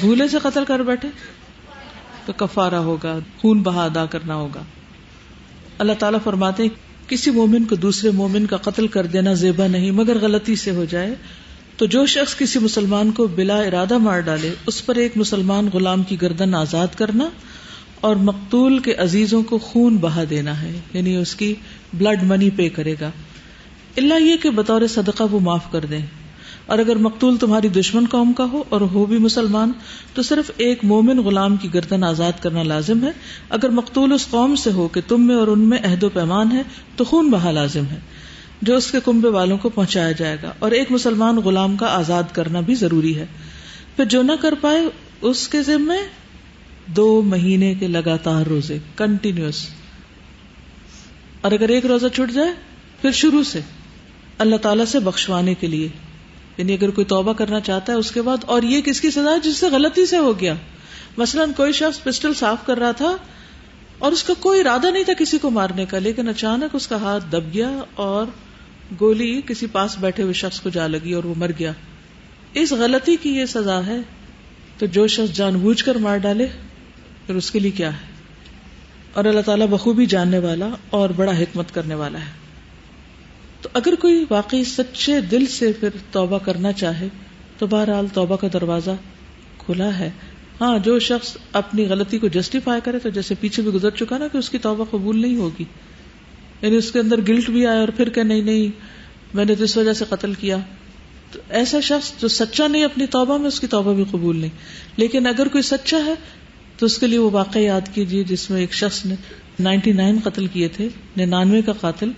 بھولے 0.00 0.28
سے 0.28 0.38
قتل 0.42 0.64
کر 0.64 0.82
بیٹھے 0.82 1.08
تو 2.26 2.32
کفارہ 2.32 2.74
ہوگا، 2.74 3.18
خون 3.40 3.62
بہا 3.62 3.84
ادا 3.84 4.06
کرنا 4.06 4.34
ہوگا۔ 4.34 4.62
اللہ 5.78 5.92
تعالیٰ 5.98 6.18
فرماتے 6.24 6.62
کسی 7.08 7.30
مومن 7.30 7.64
کو 7.64 7.76
دوسرے 7.76 8.10
مومن 8.10 8.46
کا 8.46 8.56
قتل 8.56 8.86
کر 8.86 9.06
دینا 9.06 9.32
زیبا 9.32 9.66
نہیں، 9.66 9.90
مگر 9.90 10.18
غلطی 10.18 10.56
سے 10.56 10.70
ہو 10.70 10.84
جائے، 10.90 11.14
تو 11.76 11.86
جو 11.86 12.06
شخص 12.06 12.36
کسی 12.36 12.58
مسلمان 12.58 13.12
کو 13.12 13.26
بلا 13.26 13.58
ارادہ 13.58 13.98
مار 13.98 14.20
ڈالے، 14.20 14.54
اس 14.66 14.86
پر 14.86 14.94
ایک 14.94 15.12
مسلمان 15.16 15.68
غلام 15.72 16.02
کی 16.02 16.22
گردن 16.22 16.54
آزاد 16.54 16.86
کرنا 16.96 17.28
اور 18.00 18.16
مقتول 18.16 18.78
کے 18.78 18.94
عزیزوں 18.94 19.42
کو 19.42 19.58
خون 19.58 19.96
بہا 19.96 20.24
دینا 20.30 20.62
ہے 20.62 20.80
یعنی 20.92 21.16
اس 21.16 21.34
کی 21.34 21.54
بلڈ 21.94 22.22
منی 22.22 22.50
پے 22.50 22.68
کرے 22.68 22.94
گا۔ 23.00 23.10
اللہ 23.96 24.14
یہ 24.20 24.36
کہ 24.36 24.50
بطور 24.50 24.86
صدقہ 24.86 25.22
وہ 25.30 25.40
معاف 25.40 25.72
کر 25.72 25.84
دیں۔ 25.84 26.06
اور 26.66 26.78
اگر 26.78 26.96
مقتول 26.96 27.36
تمہاری 27.36 27.68
دشمن 27.68 28.04
قوم 28.10 28.32
کا 28.32 28.44
ہو 28.44 28.64
اور 28.68 28.80
ہو 28.80 29.06
بھی 29.06 29.18
مسلمان، 29.18 29.72
تو 30.14 30.22
صرف 30.22 30.50
ایک 30.56 30.78
مومن 30.82 31.18
غلام 31.18 31.56
کی 31.56 31.74
گردن 31.74 32.04
آزاد 32.04 32.32
کرنا 32.40 32.62
لازم 32.62 33.04
ہے۔ 33.04 33.10
اگر 33.48 33.68
مقتول 33.68 34.12
اس 34.12 34.26
قوم 34.30 34.56
سے 34.56 34.72
ہو 34.72 34.88
کہ 34.88 35.00
تم 35.08 35.26
میں 35.26 35.34
اور 35.34 35.46
ان 35.46 35.60
میں 35.60 35.78
عہد 35.78 36.02
و 36.02 36.08
پیمان 36.08 36.52
ہے، 36.52 36.62
تو 36.96 37.04
خون 37.04 37.30
بہا 37.30 37.50
لازم 37.50 37.84
ہے، 37.90 37.98
جو 38.62 38.76
اس 38.76 38.90
کے 38.90 38.98
کنبے 39.04 39.28
والوں 39.28 39.58
کو 39.58 39.68
پہنچایا 39.68 40.12
جائے 40.12 40.36
گا۔ 40.42 40.52
اور 40.58 40.70
ایک 40.70 40.92
مسلمان 40.92 41.36
غلام 41.36 41.76
کا 41.76 41.86
آزاد 41.86 42.22
کرنا 42.32 42.60
بھی 42.60 42.74
ضروری 42.74 43.18
ہے۔ 43.18 43.26
پھر 43.96 44.04
جو 44.04 44.22
نہ 44.22 44.32
کر 44.40 44.54
پائے، 44.60 44.80
اس 45.20 45.48
کے 45.48 45.62
ذمے 45.62 46.08
دو 46.86 47.22
مہینے 47.22 47.74
کے 47.74 47.86
لگاتار 47.86 48.46
روزے 48.46 48.78
کنٹینیوس 48.96 49.66
اور 51.40 51.52
اگر 51.52 51.68
ایک 51.68 51.86
روزہ 51.86 52.06
چھٹ 52.06 52.34
جائے، 52.34 52.52
پھر 53.00 53.10
شروع 53.10 53.42
سے 53.42 53.60
اللہ 54.38 54.56
تعالی 54.56 54.86
سے 54.86 55.00
بخشوانے 55.00 55.54
کے 55.54 55.66
لیے۔ 55.66 55.88
یعنی 56.56 56.74
اگر 56.74 56.90
کوئی 56.90 57.04
توبہ 57.04 57.32
کرنا 57.32 57.60
چاہتا 57.60 57.92
ہے 57.92 57.98
اس 57.98 58.10
کے 58.10 58.22
بعد، 58.22 58.44
اور 58.46 58.62
یہ 58.62 58.80
کس 58.80 59.00
کی 59.00 59.10
سزا 59.10 59.36
جس 59.42 59.56
سے 59.56 59.66
غلطی 59.68 60.06
سے 60.06 60.16
ہو 60.16 60.40
گیا۔ 60.40 60.54
مثلاً 61.16 61.52
کوئی 61.52 61.72
شخص 61.72 62.02
پسٹل 62.02 62.34
صاف 62.34 62.66
کر 62.66 62.78
رہا 62.78 62.92
تھا 62.92 63.16
اور 63.98 64.12
اس 64.12 64.22
کا 64.22 64.34
کوئی 64.40 64.60
ارادہ 64.60 64.90
نہیں 64.90 65.04
تھا 65.04 65.12
کسی 65.18 65.38
کو 65.38 65.50
مارنے 65.50 65.84
کا، 65.86 65.98
لیکن 65.98 66.28
اچانک 66.28 66.74
اس 66.74 66.86
کا 66.86 67.00
ہاتھ 67.00 67.24
دب 67.32 67.52
گیا 67.54 67.70
اور 67.94 68.26
گولی 69.00 69.40
کسی 69.46 69.66
پاس 69.66 69.96
بیٹھے 69.98 70.22
ہوئے 70.22 70.32
شخص 70.32 70.60
کو 70.60 70.70
جا 70.70 70.86
لگی 70.86 71.12
اور 71.12 71.24
وہ 71.24 71.34
مر 71.36 71.50
گیا۔ 71.58 71.72
اس 72.54 72.72
غلطی 72.72 73.16
کی 73.16 73.30
یہ 73.30 73.46
سزا 73.46 73.86
ہے 73.86 73.98
تو 74.78 74.86
جو 74.86 75.06
شخص 75.06 75.34
جان 75.36 75.58
بوجھ 75.58 75.84
کر 75.84 75.94
مار 75.94 76.16
ڈالے، 76.18 76.46
پھر 77.26 77.34
اس 77.34 77.50
کے 77.50 77.58
لیے 77.58 77.70
کیا 77.70 77.92
ہے؟ 77.92 78.12
اور 79.14 79.24
اللہ 79.24 79.40
تعالیٰ 79.40 79.66
بخوبی 79.66 80.06
جاننے 80.06 80.38
والا 80.38 80.68
اور 80.90 81.10
بڑا 81.10 81.32
حکمت 81.38 81.74
کرنے 81.74 81.94
والا 81.94 82.18
ہے۔ 82.18 82.43
تو 83.64 83.70
اگر 83.72 83.94
کوئی 84.00 84.24
واقعی 84.30 84.64
سچے 84.64 85.20
دل 85.20 85.46
سے 85.46 85.72
پھر 85.72 85.88
توبہ 86.10 86.38
کرنا 86.38 86.72
چاہے، 86.72 87.08
تو 87.58 87.66
بہرحال 87.66 88.06
توبہ 88.12 88.36
کا 88.36 88.48
دروازہ 88.52 88.90
کھلا 89.58 89.98
ہے۔ 89.98 90.10
ہاں 90.60 90.78
جو 90.78 90.98
شخص 90.98 91.36
اپنی 91.52 91.88
غلطی 91.88 92.18
کو 92.18 92.28
جسٹیفائی 92.28 92.80
کرے، 92.84 92.98
تو 92.98 93.08
جیسے 93.08 93.34
پیچھے 93.40 93.62
بھی 93.62 93.70
گزر 93.70 93.90
چکا 93.90 94.18
نا 94.18 94.28
کہ 94.28 94.38
اس 94.38 94.50
کی 94.50 94.58
توبہ 94.58 94.84
قبول 94.90 95.22
نہیں 95.22 95.36
ہوگی۔ 95.36 95.64
یعنی 96.62 96.76
اس 96.76 96.92
کے 96.92 96.98
اندر 96.98 97.20
گلٹ 97.28 97.50
بھی 97.50 97.66
آیا 97.66 97.80
اور 97.80 97.88
پھر 97.88 98.08
کہ 98.08 98.22
نہیں 98.22 98.42
نہیں، 98.42 98.68
میں 99.34 99.44
نے 99.44 99.54
جس 99.54 99.76
وجہ 99.76 99.92
سے 99.92 100.04
قتل 100.08 100.34
کیا۔ 100.34 100.56
تو 101.32 101.38
ایسا 101.48 101.80
شخص 101.80 102.12
جو 102.20 102.28
سچا 102.28 102.66
نہیں 102.66 102.84
اپنی 102.84 103.06
توبہ 103.06 103.38
میں، 103.38 103.48
اس 103.48 103.60
کی 103.60 103.66
توبہ 103.66 103.94
بھی 103.94 104.04
قبول 104.10 104.36
نہیں۔ 104.36 104.50
لیکن 104.96 105.26
اگر 105.26 105.48
کوئی 105.48 105.62
سچا 105.62 105.98
ہے، 106.06 106.14
تو 106.78 106.86
اس 106.86 106.98
کے 106.98 107.06
لیے 107.06 107.18
وہ 107.18 107.30
واقع 107.30 107.58
یاد 107.58 107.94
کیجیے 107.94 108.22
جس 108.22 108.50
میں 108.50 108.60
ایک 108.60 108.74
شخص 108.74 109.06
نے 109.06 109.14
نائنٹی 109.60 109.92
نائن 109.92 110.18
قتل 110.24 110.46
کیے 110.46 110.68
تھے، 110.68 110.88
ننانوے 111.16 111.62
کا 111.62 111.72
قاتل۔ 111.72 112.10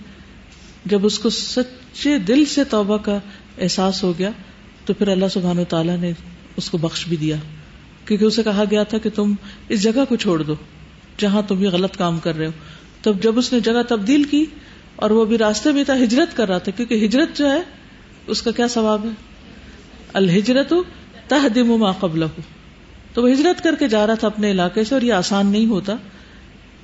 جب 0.89 1.05
اس 1.05 1.19
کو 1.19 1.29
سچے 1.29 2.17
دل 2.17 2.45
سے 2.45 2.63
توبہ 2.63 2.97
کا 2.97 3.19
احساس 3.57 4.03
ہو 4.03 4.19
گیا 4.19 4.29
تو 4.85 4.93
پھر 4.93 5.07
اللہ 5.07 5.25
سبحان 5.31 5.59
و 5.59 5.63
تعالیٰ 5.63 5.97
نے 5.97 6.11
اس 6.57 6.69
کو 6.69 6.77
بخش 6.77 7.07
بھی 7.07 7.17
دیا 7.17 7.35
کیونکہ 8.05 8.25
اسے 8.25 8.43
کہا 8.43 8.63
گیا 8.71 8.83
تھا 8.83 8.97
کہ 8.97 9.09
تم 9.09 9.33
اس 9.69 9.83
جگہ 9.83 10.05
کو 10.09 10.15
چھوڑ 10.15 10.43
دو 10.43 10.55
جہاں 11.17 11.41
تم 11.41 11.63
یہ 11.63 11.69
غلط 11.69 11.97
کام 11.97 12.19
کر 12.19 12.37
رہے 12.37 12.45
ہو۔ 12.45 12.51
تب 13.01 13.23
جب 13.23 13.37
اس 13.37 13.53
نے 13.53 13.59
جگہ 13.59 13.81
تبدیل 13.87 14.23
کی 14.23 14.45
اور 14.95 15.09
وہ 15.09 15.25
بھی 15.25 15.37
راستے 15.37 15.71
میں 15.71 15.83
تھا، 15.83 15.95
ہجرت 16.03 16.37
کر 16.37 16.47
رہا 16.47 16.57
تھا، 16.57 16.71
کیونکہ 16.71 17.05
ہجرت 17.05 17.37
جو 17.37 17.51
ہے، 17.51 17.61
اس 18.27 18.41
کا 18.41 18.51
کیا 18.51 18.67
ثواب 18.67 19.05
ہے؟ 19.05 19.09
الحجرت 20.13 20.73
تہ 21.27 21.47
دم 21.55 21.91
قبل 21.91 22.23
تو 23.13 23.23
وہ 23.23 23.31
ہجرت 23.31 23.63
کر 23.63 23.75
کے 23.75 23.87
جا 23.87 24.07
رہا 24.07 24.13
تھا 24.13 24.27
اپنے 24.27 24.51
علاقے 24.51 24.83
سے 24.83 24.95
اور 24.95 25.01
یہ 25.01 25.13
آسان 25.13 25.47
نہیں 25.47 25.65
ہوتا۔ 25.65 25.93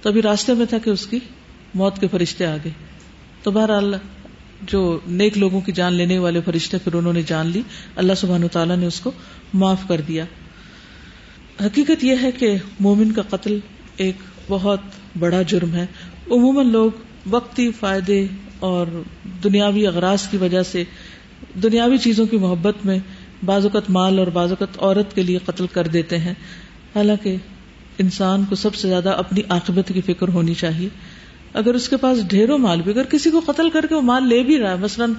تو 0.02 0.10
ابھی 0.10 0.22
راستے 0.22 0.54
میں 0.54 0.66
تھا 0.66 0.78
کہ 0.78 0.90
اس 0.90 1.08
کی 1.08 1.20
موت 1.74 2.00
کے 2.00 2.08
فرشتے 2.08 2.46
آ 2.46 2.56
گئے۔ 2.64 2.72
تو 3.44 3.52
بہرحال 3.52 3.96
جو 4.62 5.00
نیک 5.08 5.38
لوگوں 5.38 5.62
کی 5.62 5.72
جان 5.72 5.94
لینے 5.94 6.20
والے 6.20 6.42
فرشتے 6.46 6.78
پھر 6.78 6.94
انہوں 6.94 7.14
نے 7.14 7.22
جان 7.22 7.48
لی۔ 7.48 7.62
اللہ 7.96 8.14
سبحان 8.14 8.48
تعالیٰ 8.48 8.78
نے 8.78 8.86
اس 8.86 9.00
کو 9.00 9.12
معاف 9.54 9.82
کر 9.88 10.02
دیا۔ 10.02 10.26
حقیقت 11.66 12.04
یہ 12.04 12.16
ہے 12.22 12.32
کہ 12.32 12.58
مومن 12.80 13.12
کا 13.12 13.22
قتل 13.22 13.60
ایک 13.98 14.16
بہت 14.48 14.80
بڑا 15.20 15.42
جرم 15.42 15.74
ہے۔ 15.74 15.86
عموماً 16.32 16.68
لوگ 16.68 16.92
وقتی 17.30 17.72
فائدے 17.72 18.28
اور 18.60 18.88
دنیاوی 19.44 19.88
اغراض 19.88 20.28
کی 20.28 20.38
وجہ 20.38 20.64
سے 20.64 20.84
دنیاوی 21.64 21.98
چیزوں 21.98 22.26
کی 22.26 22.38
محبت 22.38 22.86
میں 22.86 23.00
بعض 23.46 23.64
اوقات 23.64 23.90
مال 23.90 24.20
اور 24.20 24.28
بعض 24.28 24.50
اوقات 24.50 24.84
عورت 24.84 25.16
کے 25.16 25.24
لیے 25.24 25.38
قتل 25.46 25.68
کر 25.68 25.88
دیتے 25.88 26.18
ہیں۔ 26.18 26.34
حالانکہ 26.96 27.36
انسان 27.98 28.44
کو 28.50 28.56
سب 28.56 28.76
سے 28.76 28.88
زیادہ 28.88 29.10
اپنی 29.10 29.42
عاقبت 29.50 29.92
کی 29.94 30.02
فکر 30.02 30.28
ہونی 30.28 30.54
چاہیے۔ 30.54 30.90
اگر 31.54 31.74
اس 31.74 31.88
کے 31.90 31.98
پاس 31.98 32.28
ڈھیروں 32.28 32.58
مال 32.58 32.82
بھی، 32.82 32.92
اگر 32.92 33.04
کسی 33.04 33.32
کو 33.32 33.40
قتل 33.46 33.70
کر 33.70 33.86
کے 33.86 33.96
وہ 33.96 34.02
مال 34.02 34.28
لے 34.28 34.42
بھی 34.44 34.58
رہا 34.60 34.72
ہے، 34.72 34.78
مثلاً 34.78 35.14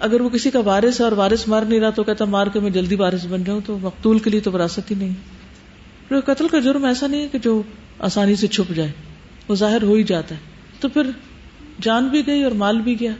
اگر 0.00 0.20
وہ 0.20 0.28
کسی 0.28 0.50
کا 0.50 0.60
وارث 0.60 1.00
ہے 1.00 1.04
اور 1.04 1.12
وارث 1.12 1.46
مار 1.48 1.62
نہیں 1.62 1.80
رہا 1.80 1.90
تو 1.90 2.02
کہتا 2.02 2.24
مار 2.24 2.46
کے 2.46 2.60
میں 2.60 2.70
جلدی 2.70 2.94
وارث 2.94 3.26
بن 3.26 3.44
جاؤں، 3.44 3.60
تو 3.66 3.78
مقتول 3.78 4.18
کے 4.18 4.30
لیے 4.30 4.40
تو 4.40 4.52
وراثت 4.52 4.90
ہی 4.90 4.96
نہیں۔ 4.96 6.20
قتل 6.26 6.48
کا 6.48 6.58
جرم 6.60 6.84
ایسا 6.84 7.06
نہیں 7.06 7.22
ہے 7.22 7.28
کہ 7.32 7.38
جو 7.38 7.62
آسانی 7.98 8.34
سے 8.36 8.46
چھپ 8.46 8.74
جائے، 8.74 8.90
وہ 9.48 9.54
ظاہر 9.54 9.82
ہو 9.82 9.94
ہی 9.94 10.02
جاتا 10.02 10.34
ہے۔ 10.34 10.40
تو 10.80 10.88
پھر 10.88 11.10
جان 11.82 12.08
بھی 12.08 12.26
گئی 12.26 12.42
اور 12.42 12.52
مال 12.52 12.80
بھی 12.80 13.00
گیا، 13.00 13.12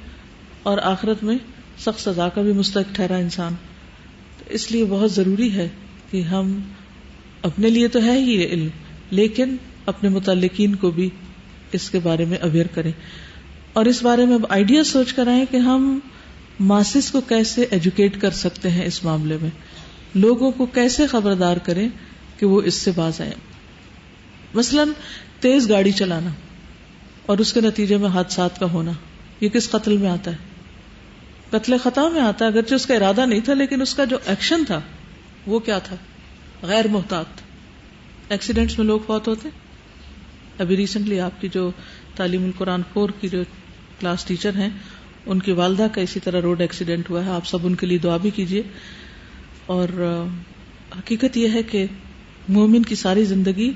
اور 0.62 0.78
آخرت 0.82 1.22
میں 1.24 1.36
سخت 1.78 2.00
سزا 2.00 2.28
کا 2.28 2.42
بھی 2.42 2.52
مستحق 2.52 2.94
ٹھہرا 2.94 3.16
انسان۔ 3.16 3.54
تو 4.38 4.44
اس 4.48 4.70
لیے 4.72 4.84
بہت 4.84 5.12
ضروری 5.12 5.52
ہے 5.52 5.68
کہ 6.10 6.22
ہم 6.22 6.58
اپنے 7.42 7.70
لیے 7.70 7.88
تو 7.88 8.02
ہے 8.02 8.18
ہی 8.18 8.34
یہ 8.34 8.46
علم، 8.46 8.68
لیکن 9.10 9.56
اپنے 9.86 10.08
متعلقین 10.08 10.74
کو 10.74 10.90
بھی 10.90 11.08
اس 11.74 11.90
کے 11.90 11.98
بارے 11.98 12.24
میں 12.24 12.38
اویئر 12.38 12.66
کریں۔ 12.66 12.92
اور 13.72 13.84
اس 13.84 14.02
بارے 14.02 14.26
میں 14.26 14.38
آئیڈیا 14.48 14.84
سوچ 14.84 15.12
کر 15.12 15.28
آئے 15.28 15.44
کہ 15.50 15.56
ہم 15.56 15.98
ماسس 16.60 17.10
کو 17.10 17.20
کیسے 17.20 17.66
ایجوکیٹ 17.70 18.20
کر 18.20 18.30
سکتے 18.30 18.70
ہیں 18.70 18.84
اس 18.84 19.04
معاملے 19.04 19.38
میں۔ 19.42 19.50
لوگوں 20.14 20.50
کو 20.50 20.66
کیسے 20.66 21.06
خبردار 21.06 21.56
کریں 21.56 21.88
کہ 22.38 22.46
وہ 22.46 22.62
اس 22.62 22.74
سے 22.74 22.90
باز 22.94 23.20
آئے 23.20 23.32
مثلاً 24.54 24.88
تیز 25.40 25.70
گاڑی 25.70 25.92
چلانا 25.92 26.30
اور 27.26 27.38
اس 27.38 27.52
کے 27.52 27.60
نتیجے 27.60 27.96
میں 27.96 28.08
حادثات 28.08 28.60
کا 28.60 28.66
ہونا، 28.66 28.92
یہ 29.40 29.48
کس 29.48 29.70
قتل 29.70 29.96
میں 29.96 30.10
آتا 30.10 30.30
ہے؟ 30.30 30.36
قتل 31.50 31.76
خطا 31.82 32.08
میں 32.08 32.20
آتا 32.20 32.44
ہے، 32.44 32.50
اگرچہ 32.50 32.74
اس 32.74 32.86
کا 32.86 32.94
ارادہ 32.94 33.26
نہیں 33.26 33.40
تھا، 33.40 33.54
لیکن 33.54 33.82
اس 33.82 33.94
کا 33.94 34.04
جو 34.04 34.18
ایکشن 34.26 34.64
تھا، 34.64 34.80
وہ 35.46 35.58
کیا 35.58 35.78
تھا؟ 35.78 35.96
غیر 36.62 36.88
محتاط۔ 36.88 37.26
ایکسیڈینٹس 38.28 38.78
میں 38.78 38.86
لوگ 38.86 39.00
فوت 39.06 39.28
ہوتے 39.28 39.48
ابھی 40.58 40.76
ریسنٹلی 40.76 41.20
آپ 41.20 41.40
کی 41.40 41.48
جو 41.48 41.70
تعلیم 42.16 42.44
القرآن 42.44 42.82
فور 42.92 43.10
کی 43.20 43.28
جو 43.28 43.42
کلاس 44.00 44.24
ٹیچر 44.24 44.56
ہیں، 44.56 44.68
ان 45.26 45.38
کی 45.38 45.52
والدہ 45.52 45.86
کا 45.92 46.00
اسی 46.00 46.20
طرح 46.20 46.40
روڈ 46.40 46.60
ایکسیڈنٹ 46.60 47.10
ہوا 47.10 47.24
ہے۔ 47.24 47.30
آپ 47.30 47.46
سب 47.46 47.66
ان 47.66 47.74
کے 47.74 47.86
لیے 47.86 47.98
دعا 47.98 48.16
بھی 48.16 48.30
کیجیے 48.30 48.62
اور 49.66 49.88
حقیقت 50.98 51.36
یہ 51.36 51.48
ہے 51.48 51.62
کہ 51.62 51.84
مومن 52.48 52.82
کی 52.82 52.94
ساری 52.94 53.24
زندگی 53.24 53.70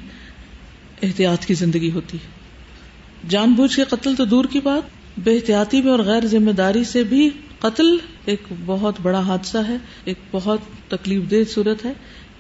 احتیاط 1.02 1.44
کی 1.44 1.54
زندگی 1.54 1.90
ہوتی 1.90 2.18
ہے۔ 2.18 3.28
جان 3.28 3.52
بوجھ 3.52 3.76
کے 3.76 3.84
قتل 3.84 4.14
تو 4.14 4.24
دور 4.24 4.44
کی 4.44 4.60
بات، 4.60 5.18
بے 5.18 5.34
احتیاطی 5.34 5.82
میں 5.82 5.90
اور 5.90 5.98
غیر 5.98 6.26
ذمہ 6.26 6.50
داری 6.50 6.84
سے 6.84 7.02
بھی 7.02 7.30
قتل 7.58 7.96
ایک 8.24 8.42
بہت 8.66 8.94
بڑا 9.02 9.20
حادثہ 9.20 9.58
ہے، 9.58 9.76
ایک 10.04 10.18
بہت 10.30 10.60
تکلیف 10.88 11.30
دہ 11.30 11.50
صورت 11.50 11.84
ہے۔ 11.84 11.92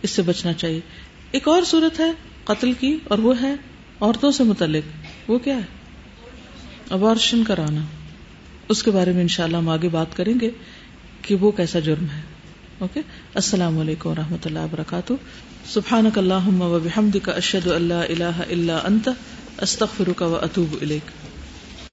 اس 0.02 0.10
سے 0.10 0.22
بچنا 0.22 0.52
چاہیے۔ 0.52 0.80
ایک 1.30 1.48
اور 1.48 1.62
صورت 1.62 2.00
ہے 2.00 2.10
قتل 2.44 2.72
کی، 2.72 2.96
اور 3.04 3.18
وہ 3.18 3.42
ہے 3.42 3.54
عورتوں 4.00 4.30
سے 4.30 4.44
متعلق، 4.44 4.90
وہ 5.30 5.38
کیا 5.38 5.56
ہے؟ 5.56 5.60
ابارشن 6.90 7.44
کرانا۔ 7.44 7.80
اس 8.68 8.82
کے 8.82 8.90
بارے 8.90 9.12
میں 9.12 9.22
انشاءاللہ 9.22 9.56
ہم 9.56 9.68
آگے 9.68 9.88
بات 9.88 10.16
کریں 10.16 10.34
گے 10.40 10.50
کہ 11.22 11.34
وہ 11.34 11.50
کیسا 11.50 11.78
جرم 11.78 12.04
ہے۔ 12.16 12.20
اوکے؟ 12.78 13.00
السلام 13.34 13.78
علیکم 13.78 14.10
و 14.10 14.14
رحمۃ 14.14 14.36
اللہ 14.44 14.58
وبرکاتہ۔ 14.58 15.12
سبحان 15.66 16.10
کا 16.10 16.20
اللہ 16.20 16.62
و 16.62 16.78
بحمد 16.84 17.16
کا 17.22 17.32
اشد 17.32 17.66
اللہ 17.66 17.94
اللہ 17.94 18.40
اللہ 18.48 18.72
انت 18.72 19.08
استخر 19.58 20.12
کا 20.16 20.26
و 20.26 20.36
اطوب 20.36 20.76
علیک 20.82 21.27